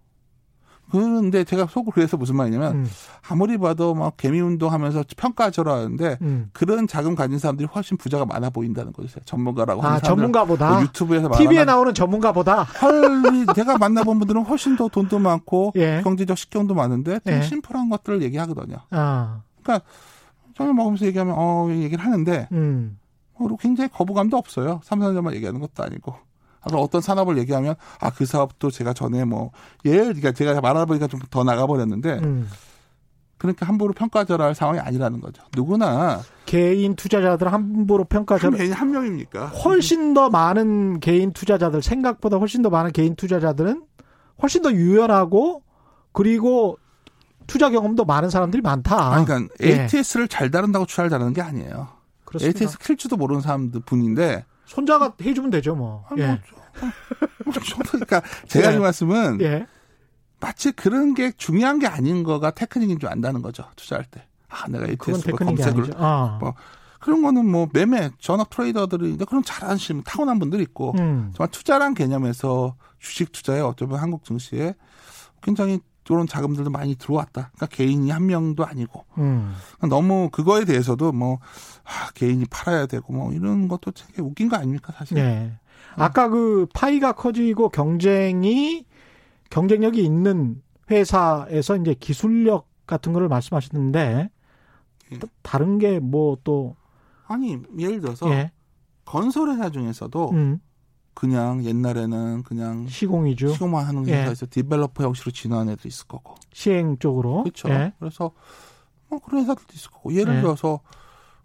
[0.92, 2.90] 그런데 제가 속으로 그래서 무슨 말이냐면 음.
[3.28, 6.50] 아무리 봐도 막 개미 운동하면서 평가절하 하는데 음.
[6.54, 9.20] 그런 자금 가진 사람들이 훨씬 부자가 많아 보인다는 거죠.
[9.26, 15.20] 전문가라고 아, 전문가보다 뭐 유튜브에서 TV에 나오는 전문가보다 헐리 제가 만나본 분들은 훨씬 더 돈도
[15.20, 16.02] 많고 예.
[16.04, 17.42] 경제적 식견도 많은데 되게 예.
[17.42, 18.78] 심플한 것들을 얘기하거든요.
[18.92, 19.42] 아.
[19.64, 19.86] 그러니까
[20.56, 22.98] 저는 먹으면서 얘기하면 어 얘기를 하는데 음.
[23.38, 24.82] 뭐 굉장히 거부감도 없어요.
[24.84, 26.16] 삼성전만 얘기하는 것도 아니고.
[26.66, 29.52] 아까 어떤 산업을 얘기하면 아 그 사업도 제가 전에 뭐
[29.86, 32.50] 예를 그러니까 제가 말하다 니까 좀 더 나가버렸는데 음.
[33.38, 35.44] 그러니까 함부로 평가절할 상황이 아니라는 거죠.
[35.56, 39.48] 누구나 개인 투자자들 함부로 평가절 개인 한 명입니까?
[39.48, 43.84] 훨씬 더 많은 개인 투자자들 생각보다 훨씬 더 많은 개인 투자자들은
[44.42, 45.64] 훨씬 더 유연하고
[46.14, 46.78] 그리고
[47.48, 49.14] 투자 경험도 많은 사람들이 많다.
[49.14, 50.28] 아니, 그러니까 ATS를 예.
[50.28, 51.90] 잘 다룬다고 투자를 잘하는 게 아니에요.
[52.24, 52.58] 그렇습니다.
[52.58, 56.06] ATS 킬지도 모르는 사람들 분인데 손자가 해주면 되죠, 뭐.
[56.10, 56.28] 아, 예.
[56.28, 57.54] 뭐,
[57.90, 58.76] 그러니까 제가 예.
[58.76, 59.66] 이 말씀은 예.
[60.40, 63.66] 마치 그런 게 중요한 게 아닌 거가 테크닉인 줄 안다는 거죠.
[63.76, 64.26] 투자할 때.
[64.50, 66.38] 아, 내가 ATS 뭐 검색을 아.
[66.40, 66.54] 뭐
[67.00, 71.32] 그런 거는 뭐 매매 전업 트레이더들이 그런 잘하시는 타고난 분들이 있고 음.
[71.36, 74.74] 정말 투자란 개념에서 주식 투자에 어쩌면 한국 증시에
[75.42, 77.52] 굉장히 이런 자금들도 많이 들어왔다.
[77.56, 79.54] 그러니까 개인이 한 명도 아니고 음.
[79.78, 81.40] 그러니까 너무 그거에 대해서도 뭐
[81.84, 85.16] 아, 개인이 팔아야 되고 뭐 이런 것도 되게 웃긴 거 아닙니까 사실.
[85.16, 85.54] 네.
[85.96, 88.86] 아까 그 파이가 커지고 경쟁이
[89.50, 94.30] 경쟁력이 있는 회사에서 이제 기술력 같은 거를 말씀하셨는데
[95.14, 95.20] 예.
[95.42, 96.76] 다른 게 뭐 또
[97.28, 98.52] 아니 예를 들어서 예.
[99.06, 100.60] 건설회사 중에서도 음.
[101.16, 104.22] 그냥 옛날에는 그냥 시공 위주 시공만 하는 예.
[104.22, 107.70] 회사에서 디벨로퍼 형식으로 진화한 애도 있을 거고 시행 쪽으로 그렇죠.
[107.70, 107.94] 예.
[108.00, 108.32] 그래서
[109.08, 110.42] 뭐 그런 회사들도 있을 거고 예를 예.
[110.42, 110.82] 들어서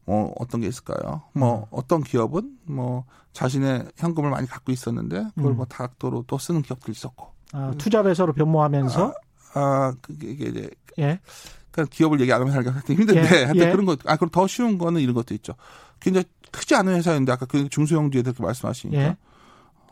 [0.04, 1.22] 뭐 어떤 게 있을까요?
[1.32, 1.64] 뭐 음.
[1.70, 5.56] 어떤 기업은 뭐 자신의 현금을 많이 갖고 있었는데 그걸 음.
[5.56, 9.14] 뭐 다각도로 또 쓰는 기업도 있었고 아, 투자 배서로 변모하면서
[9.54, 10.68] 아, 아 그게 이제
[10.98, 11.20] 예.
[11.70, 13.44] 그러니까 기업을 얘기 안 하면 살기가 힘든데 예.
[13.46, 13.70] 하여튼 예.
[13.70, 15.54] 그런 거 아 그럼 더 쉬운 거는 이런 것도 있죠.
[16.00, 19.16] 굉장히 크지 않은 회사였는데 아까 그 중소형주에 대해서 말씀하시니까 예.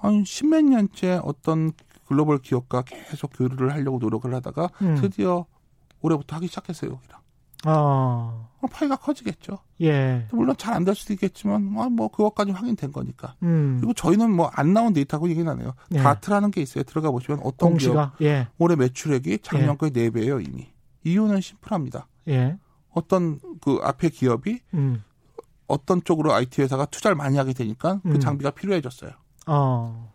[0.01, 1.73] 한 십몇 년째 어떤
[2.07, 4.97] 글로벌 기업과 계속 교류를 하려고 노력을 하다가 음.
[5.01, 5.45] 드디어
[6.01, 7.21] 올해부터 하기 시작했어요 여기랑.
[7.65, 8.47] 아.
[8.71, 9.59] 파이가 커지겠죠.
[9.83, 10.27] 예.
[10.33, 13.35] 물론 잘 안 될 수도 있겠지만, 아, 뭐, 그것까지 확인된 거니까.
[13.43, 13.77] 음.
[13.81, 15.75] 그리고 저희는 뭐, 안 나온 데이터고 얘기는 안 해요.
[15.93, 15.99] 예.
[15.99, 16.85] 다트라는 게 있어요.
[16.85, 18.13] 들어가 보시면 어떤 공시가?
[18.19, 18.49] 기업, 예.
[18.59, 20.09] 올해 매출액이 작년 거의 예.
[20.11, 20.69] 4배예요, 이미.
[21.05, 22.07] 이유는 심플합니다.
[22.29, 22.57] 예.
[22.91, 25.03] 어떤 그 앞에 기업이 음.
[25.67, 28.21] 어떤 쪽으로 IT 회사가 투자를 많이 하게 되니까 그 음.
[28.21, 29.11] 장비가 필요해졌어요.
[29.49, 30.13] 어.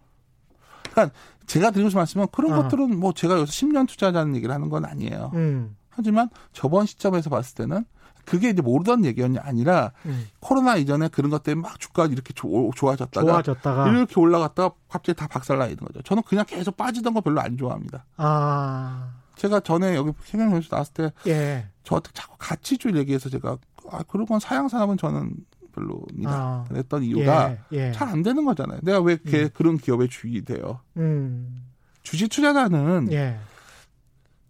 [0.91, 1.15] 그러니까
[1.47, 2.63] 제가 드리고 싶은 말씀은 그런 어.
[2.63, 5.31] 것들은 뭐 제가 여기서 10년 투자자는 얘기를 하는 건 아니에요.
[5.33, 5.75] 음.
[5.89, 7.85] 하지만 저번 시점에서 봤을 때는
[8.25, 10.27] 그게 이제 모르던 얘기였냐 아니라 음.
[10.39, 15.27] 코로나 이전에 그런 것 때문에 막 주가가 이렇게 조, 좋아졌다가, 좋아졌다가 이렇게 올라갔다가 갑자기 다
[15.27, 16.01] 박살나 있는 거죠.
[16.03, 18.05] 저는 그냥 계속 빠지던 거 별로 안 좋아합니다.
[18.17, 19.11] 아.
[19.35, 21.67] 제가 전에 여기 생명연수 나왔을 때 예.
[21.83, 23.57] 저한테 자꾸 가치주의 얘기해서 제가
[23.91, 25.35] 아 그런 건 사양 산업은 저는
[25.73, 26.31] 별로입니다.
[26.31, 26.65] 아.
[26.69, 27.91] 그랬던 이유가 예, 예.
[27.91, 28.79] 잘안 되는 거잖아요.
[28.83, 29.49] 내가 왜 음.
[29.53, 30.79] 그런 기업에 주인이 돼요?
[30.97, 31.65] 음.
[32.03, 33.37] 주식 투자자는 예.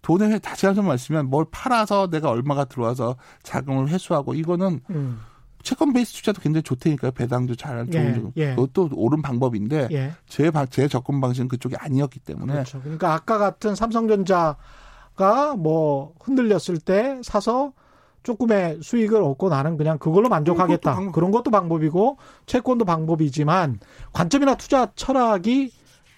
[0.01, 5.19] 돈을 다시 한번 말씀면 뭘 팔아서 내가 얼마가 들어와서 자금을 회수하고 이거는 음.
[5.63, 7.11] 채권 베이스 투자도 굉장히 좋다니까요.
[7.11, 8.55] 배당도 잘 좋은 예, 예.
[8.55, 10.11] 그것도 옳은 방법인데 예.
[10.28, 12.82] 제, 제 접근 방식은 그쪽이 아니었기 때문에 그렇죠.
[12.82, 17.71] 그러니까 아까 같은 삼성전자가 뭐 흔들렸을 때 사서
[18.24, 20.95] 조금의 수익을 얻고 나는 그냥 그걸로 만족하겠다.
[20.95, 21.11] 방법.
[21.13, 23.80] 그런 것도 방법이고 채권도 방법이지만
[24.13, 25.71] 관점이나 투자 철학이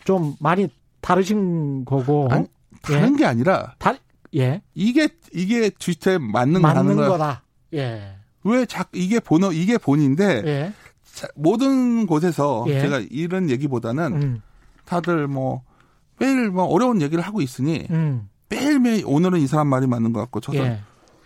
[0.06, 0.70] 좀 많이
[1.01, 2.47] 다르신 거고 아니,
[2.82, 3.18] 다른 예.
[3.18, 3.95] 게 아니라 다,
[4.36, 4.62] 예.
[4.74, 7.43] 이게 이게 주식에 맞는, 맞는 거다.
[7.74, 8.16] 예.
[8.43, 10.74] 왜 자, 이게 본어 이게 본인데 예.
[11.03, 12.82] 자, 모든 곳에서 예.
[12.82, 14.41] 제가 이런 얘기보다는 음.
[14.86, 15.64] 다들 뭐
[16.20, 18.30] 매일 뭐 어려운 얘기를 하고 있으니 음.
[18.49, 20.80] 매일매일 오늘은 이 사람 말이 맞는 것 같고 저 사람 예.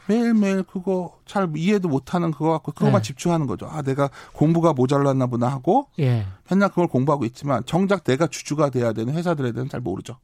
[0.09, 3.07] 매일매일 그거 잘 이해도 못하는 그거 갖고 그거만 네.
[3.07, 3.67] 집중하는 거죠.
[3.67, 6.25] 아 내가 공부가 모자랐나 보나 하고 예.
[6.49, 10.17] 맨날 그걸 공부하고 있지만 정작 내가 주주가 돼야 되는 회사들에 대해서는 잘 모르죠.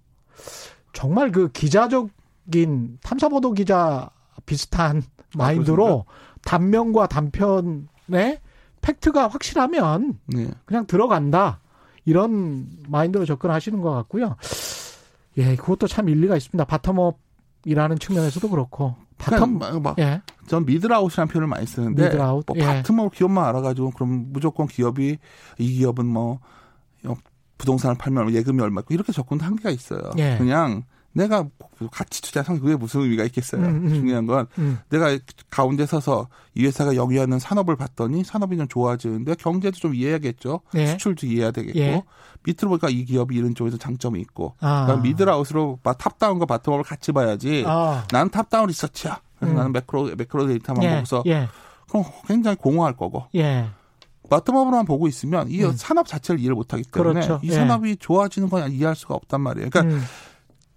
[0.92, 4.10] 정말 그 기자적인 탐사보도 기자
[4.48, 5.04] 비슷한
[5.36, 6.12] 아, 마인드로 아,
[6.42, 8.42] 단면과 단편에
[8.82, 10.50] 팩트가 확실하면 네.
[10.66, 11.60] 그냥 들어간다.
[12.06, 14.36] 이런 마인드로 접근하시는 것 같고요.
[15.38, 16.66] 예, 그것도 참 일리가 있습니다.
[16.66, 17.16] bottom-up
[17.66, 18.96] 이라는 측면에서도 그렇고.
[19.18, 20.22] bottom 그러니까 막, 예.
[20.48, 22.46] 전 middle-out이라는 표현을 많이 쓰는데 middle-out.
[22.48, 22.82] 뭐 예.
[22.82, 25.18] bottom-up 기업만 알아가지고 그럼 무조건 기업이
[25.58, 26.40] 이 기업은 뭐
[27.58, 30.02] 부동산을 팔면 예금이 얼마 있고 이렇게 접근 한계가 있어요.
[30.18, 30.36] 예.
[30.38, 30.84] 그냥
[31.16, 31.46] 내가
[31.92, 33.62] 같이 투자상 그게 무슨 의미가 있겠어요.
[33.62, 33.94] 음, 음.
[33.94, 34.80] 중요한 건 음.
[34.90, 35.18] 내가
[35.50, 40.60] 가운데 서서 이 회사가 영위하는 산업을 봤더니 산업이 좀 좋아지는데 경제도 좀 이해해야겠죠.
[40.76, 40.88] 예.
[40.88, 42.04] 수출도 이해해야 되겠고 예.
[42.44, 45.00] 밑으로 보니까 이 기업이 이런 쪽에서 장점이 있고 아.
[45.02, 47.64] middle-out으로 top-down과 bottom-up을 같이 봐야지.
[47.66, 48.06] 아.
[48.12, 49.22] 나는 top-down 리서치야.
[49.40, 49.58] 그래서 음.
[49.58, 50.96] 나는 매크로 매크로 데이터만 예.
[50.96, 51.48] 보고서 예.
[51.88, 53.24] 그럼 굉장히 공허할 거고.
[53.36, 53.70] 예.
[54.30, 55.72] bottom-up으로만 보고 있으면 이 음.
[55.78, 57.40] 산업 자체를 이해를 못하기 때문에 그렇죠.
[57.42, 57.96] 이 산업이 예.
[57.96, 59.70] 좋아지는 건 이해할 수가 없단 말이에요.
[59.70, 60.04] 그러니까 음.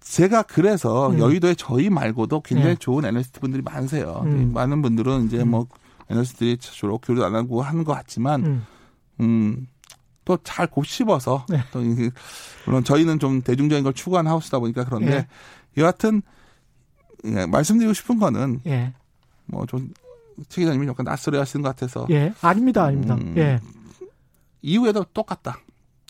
[0.09, 1.19] 제가 그래서 음.
[1.19, 2.75] 여의도에 저희 말고도 굉장히 네.
[2.79, 4.23] 좋은 애널리스트 분들이 많으세요.
[4.25, 4.51] 음.
[4.53, 5.67] 많은 분들은 이제 뭐
[6.09, 8.65] 애널리스트들이 주로 교류 안 하고 하는 것 같지만,
[9.19, 9.67] 음,
[10.25, 11.59] 음또잘 곱씹어서, 네.
[11.71, 11.81] 또
[12.65, 15.27] 물론 저희는 좀 대중적인 걸 추구하는 하우스다 보니까 그런데, 네.
[15.77, 16.23] 여하튼,
[17.25, 18.93] 예, 말씀드리고 싶은 거는, 예.
[19.45, 19.93] 뭐좀
[20.47, 22.07] 최 기자님이 약간 낯설어 하시는 것 같아서.
[22.09, 23.13] 예, 아닙니다, 아닙니다.
[23.13, 23.59] 음, 예.
[24.63, 25.59] 이후에도 똑같다.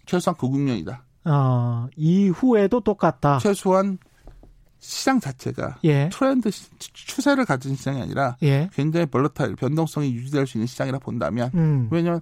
[0.06, 1.09] 최소한 9국년이다.
[1.26, 3.40] 어, 이후에도 똑같다.
[3.40, 3.98] 최소한
[4.80, 6.10] 시장 자체가 예.
[6.12, 6.50] 트렌드
[6.94, 8.70] 추세를 가진 시장이 아니라 예.
[8.74, 11.90] 굉장히 벌러타일 변동성이 유지될 수 있는 시장이라 본다면 음.
[11.92, 12.22] 왜냐하면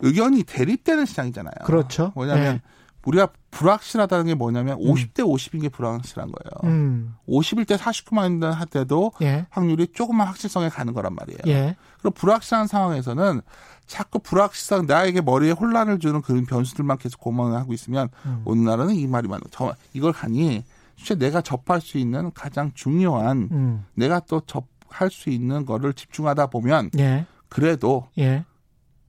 [0.00, 1.64] 의견이 대립되는 시장이잖아요.
[1.64, 2.12] 그렇죠.
[2.14, 2.60] 뭐냐면 예.
[3.08, 4.92] 우리가 불확실하다는 게 뭐냐면 음.
[4.92, 6.72] 50대 50인 게 불확실한 거예요.
[6.72, 7.14] 음.
[7.28, 9.46] 50일 때 49만 원 할때도 예.
[9.50, 11.38] 확률이 조금만 확실성에 가는 거란 말이에요.
[11.46, 11.76] 예.
[12.00, 13.40] 그리고 불확실한 상황에서는
[13.86, 18.42] 자꾸 불확실성 나에게 머리에 혼란을 주는 그런 변수들만 계속 고만하고 있으면 음.
[18.44, 19.40] 오늘날은 이 말이 많아.
[19.50, 20.62] 저 이걸 가니
[20.96, 23.86] 실제 내가 접할 수 있는 가장 중요한 음.
[23.94, 27.24] 내가 또 접할 수 있는 거를 집중하다 보면 예.
[27.48, 28.44] 그래도 예.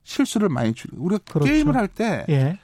[0.04, 0.90] 실수를 많이 줄.
[0.96, 1.52] 우리가 그렇죠.
[1.52, 2.58] 게임을 할때 예.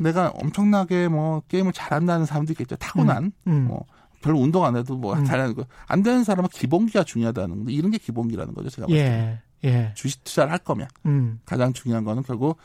[0.00, 2.76] 내가 엄청나게 뭐 게임을 잘한다는 사람도 있겠죠.
[2.76, 3.52] 타고난 음.
[3.52, 3.64] 음.
[3.68, 3.84] 뭐
[4.20, 5.24] 별로 운동 안 해도 뭐 음.
[5.24, 5.66] 잘하는 거.
[5.86, 8.70] 안 되는 사람은 기본기가 중요하다는 건데 이런 게 기본기라는 거죠.
[8.70, 9.40] 제가 봤을 때.
[9.64, 9.92] 예.
[9.94, 11.40] 주식 투자를 할 거면 음.
[11.44, 12.58] 가장 중요한 거는 결국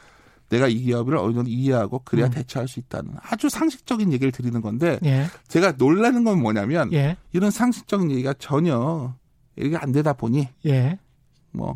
[0.50, 2.32] 내가 이 기업을 어느 정도 이해하고 그래야 음.
[2.32, 5.26] 대처할 수 있다는 아주 상식적인 얘기를 드리는 건데 예.
[5.48, 7.18] 제가 놀라는 건 뭐냐면 예.
[7.34, 9.14] 이런 상식적인 얘기가 전혀
[9.58, 10.98] 얘기가 안 되다 보니 예.
[11.52, 11.76] 뭐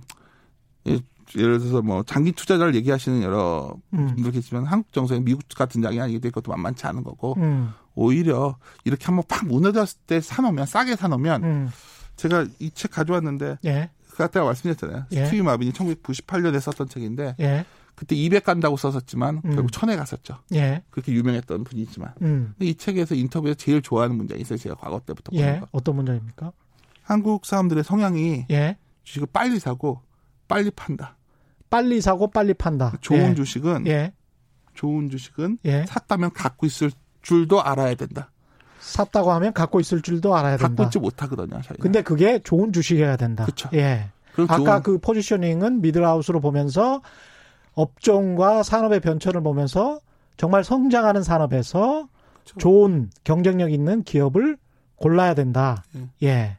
[1.38, 4.07] 예, 예를 들어서 뭐 장기 투자자를 얘기하시는 여러 음.
[4.15, 7.71] 분들 계시지만 한국 정서에 미국 같은 장이 아니기 때문에 그것도 만만치 않은 거고 음.
[7.95, 11.69] 오히려 이렇게 한번 팍 무너졌을 때 사놓으면 싸게 사놓으면 음.
[12.15, 13.89] 제가 이 책 가져왔는데 예.
[14.11, 15.05] 그때가 말씀드렸잖아요.
[15.13, 15.25] 예.
[15.25, 17.65] 스티브 마빈이 1998년에 썼던 책인데 예.
[17.95, 19.51] 그때 200 간다고 썼었지만 음.
[19.55, 20.38] 결국 1000에 갔었죠.
[20.53, 20.84] 예.
[20.89, 22.53] 그렇게 유명했던 분이지만 음.
[22.59, 24.57] 이 책에서 인터뷰에서 제일 좋아하는 문장이 있어요.
[24.57, 25.59] 제가 과거 때부터 예.
[25.59, 25.67] 거.
[25.71, 26.51] 어떤 문장입니까?
[27.03, 28.77] 한국 사람들의 성향이 예.
[29.03, 30.01] 주식을 빨리 사고
[30.47, 31.17] 빨리 판다.
[31.72, 32.93] 빨리 사고 빨리 판다.
[33.01, 33.34] 좋은 예.
[33.34, 34.13] 주식은 예.
[34.76, 36.91] 좋은 주식은 샀다면 갖고 있을
[37.24, 38.30] 줄도 알아야 된다.
[38.80, 40.67] 샀다고 하면 갖고 있을 줄도 알아야 된다.
[40.67, 41.61] 갖고 있지 못하거든요.
[41.61, 41.82] 저희가.
[41.82, 43.45] 근데 그게 좋은 주식이어야 된다.
[43.45, 43.69] 그렇죠.
[43.74, 44.09] 예.
[44.47, 44.84] 아까 좋은...
[44.84, 47.01] 그 포지셔닝은 미들하우스로 보면서
[47.74, 50.01] 업종과 산업의 변천을 보면서
[50.36, 52.09] 정말 성장하는 산업에서
[52.43, 52.59] 그렇죠.
[52.59, 54.57] 좋은 경쟁력 있는 기업을
[54.97, 55.84] 골라야 된다.
[55.95, 56.28] 예.
[56.28, 56.57] 예.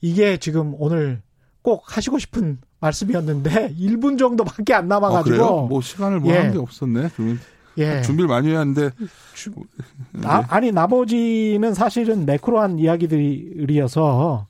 [0.00, 1.22] 이게 지금 오늘
[1.62, 5.44] 꼭 하시고 싶은 말씀이었는데 1분 정도밖에 안 남아가지고.
[5.44, 6.60] 어, 뭐 시간을 뭐 한게 예.
[6.60, 7.10] 없었네.
[7.14, 7.40] 그러면
[7.78, 8.02] 예.
[8.02, 8.90] 준비를 많이 해야 하는데.
[10.24, 14.46] 아, 아니, 나머지는 사실은 매크로한 이야기들이어서.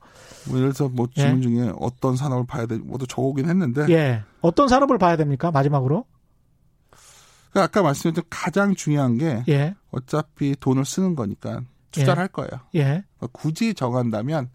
[0.48, 1.42] 뭐 예를 들어서 뭐 질문 예.
[1.42, 3.86] 중에 어떤 산업을 봐야 돼, 모두 적어오긴 했는데.
[3.90, 4.22] 예.
[4.40, 5.52] 어떤 산업을 봐야 됩니까?
[5.52, 6.04] 마지막으로?
[7.50, 9.44] 그러니까 아까 말씀드린 가장 중요한 게.
[9.48, 9.74] 예.
[9.92, 11.62] 어차피 돈을 쓰는 거니까
[11.92, 12.20] 투자를 예.
[12.22, 12.50] 할 거예요.
[12.74, 12.82] 예.
[12.82, 14.48] 그러니까 굳이 정한다면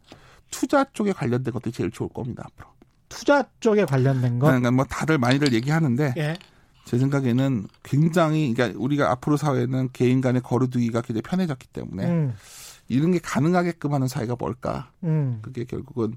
[0.52, 2.77] 투자 쪽에 관련된 것들이 제일 좋을 겁니다, 앞으로.
[3.10, 4.48] 투자 쪽에 관련된 것?
[4.48, 6.14] 그러니까 뭐 다들 많이들 얘기하는데.
[6.18, 6.38] 예.
[6.86, 12.34] 제 생각에는 굉장히 그러니까 우리가 앞으로 사회는 개인 간의 거리두기가 굉장히 편해졌기 때문에 음.
[12.88, 14.90] 이런 게 가능하게끔 하는 사회가 뭘까?
[15.04, 15.40] 음.
[15.42, 16.16] 그게 결국은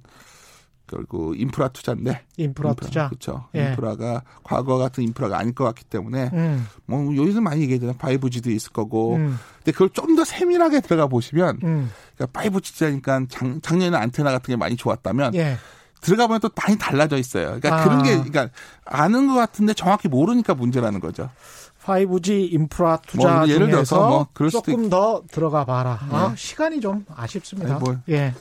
[0.86, 3.49] 결국 인프라 투자인데 인프라, 인프라 투자 그렇죠.
[3.57, 3.70] 예.
[3.70, 6.66] 인프라가 과거 같은 인프라가 아닐 것 같기 때문에 음.
[6.86, 7.97] 뭐 여기서 많이 얘기하잖아요.
[7.97, 9.16] 5G도 있을 거고.
[9.16, 9.38] 음.
[9.59, 11.91] 근데 그걸 좀 더 세밀하게 들어가 보시면 음.
[12.16, 15.57] 그러니까 5G니까 작, 작년에 안테나 같은 게 많이 좋았다면 예.
[16.01, 17.59] 들어가 보면 또 많이 달라져 있어요.
[17.61, 17.85] 그러니까 아.
[17.85, 18.49] 그런 게 그러니까
[18.85, 21.31] 아는 것 같은데 정확히 모르니까 문제라는 거죠.
[21.85, 25.99] 5G 인프라 투자 뭐 예를 들어서 뭐 조금 더 들어가 봐라.
[26.11, 26.17] 네.
[26.17, 27.77] 아, 시간이 좀 아쉽습니다.
[27.77, 27.97] 아니, 뭐.
[28.09, 28.35] 예.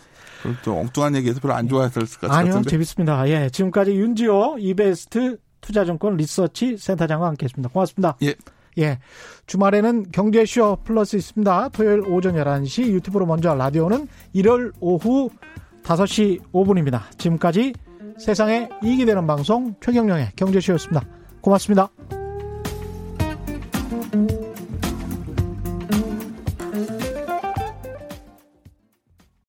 [0.64, 2.52] 또 엉뚱한 얘기해서 별로 안 좋아했을 것 같은데.
[2.52, 3.28] 아니요, 재밌습니다.
[3.30, 7.70] 예, 지금까지 윤지호 이베스트 투자증권 리서치 센터장과 함께했습니다.
[7.70, 8.18] 고맙습니다.
[8.24, 8.36] 예.
[8.78, 9.00] 예.
[9.48, 11.70] 주말에는 경제쇼 플러스 있습니다.
[11.70, 15.30] 토요일 오전 11시 유튜브로 먼저 라디오는 1월 오후
[15.90, 17.02] 5시 5분입니다.
[17.18, 17.74] 지금까지
[18.18, 21.02] 세상에 이익이 되는 방송 최경령의 경제쇼였습니다.
[21.42, 21.90] 고맙습니다.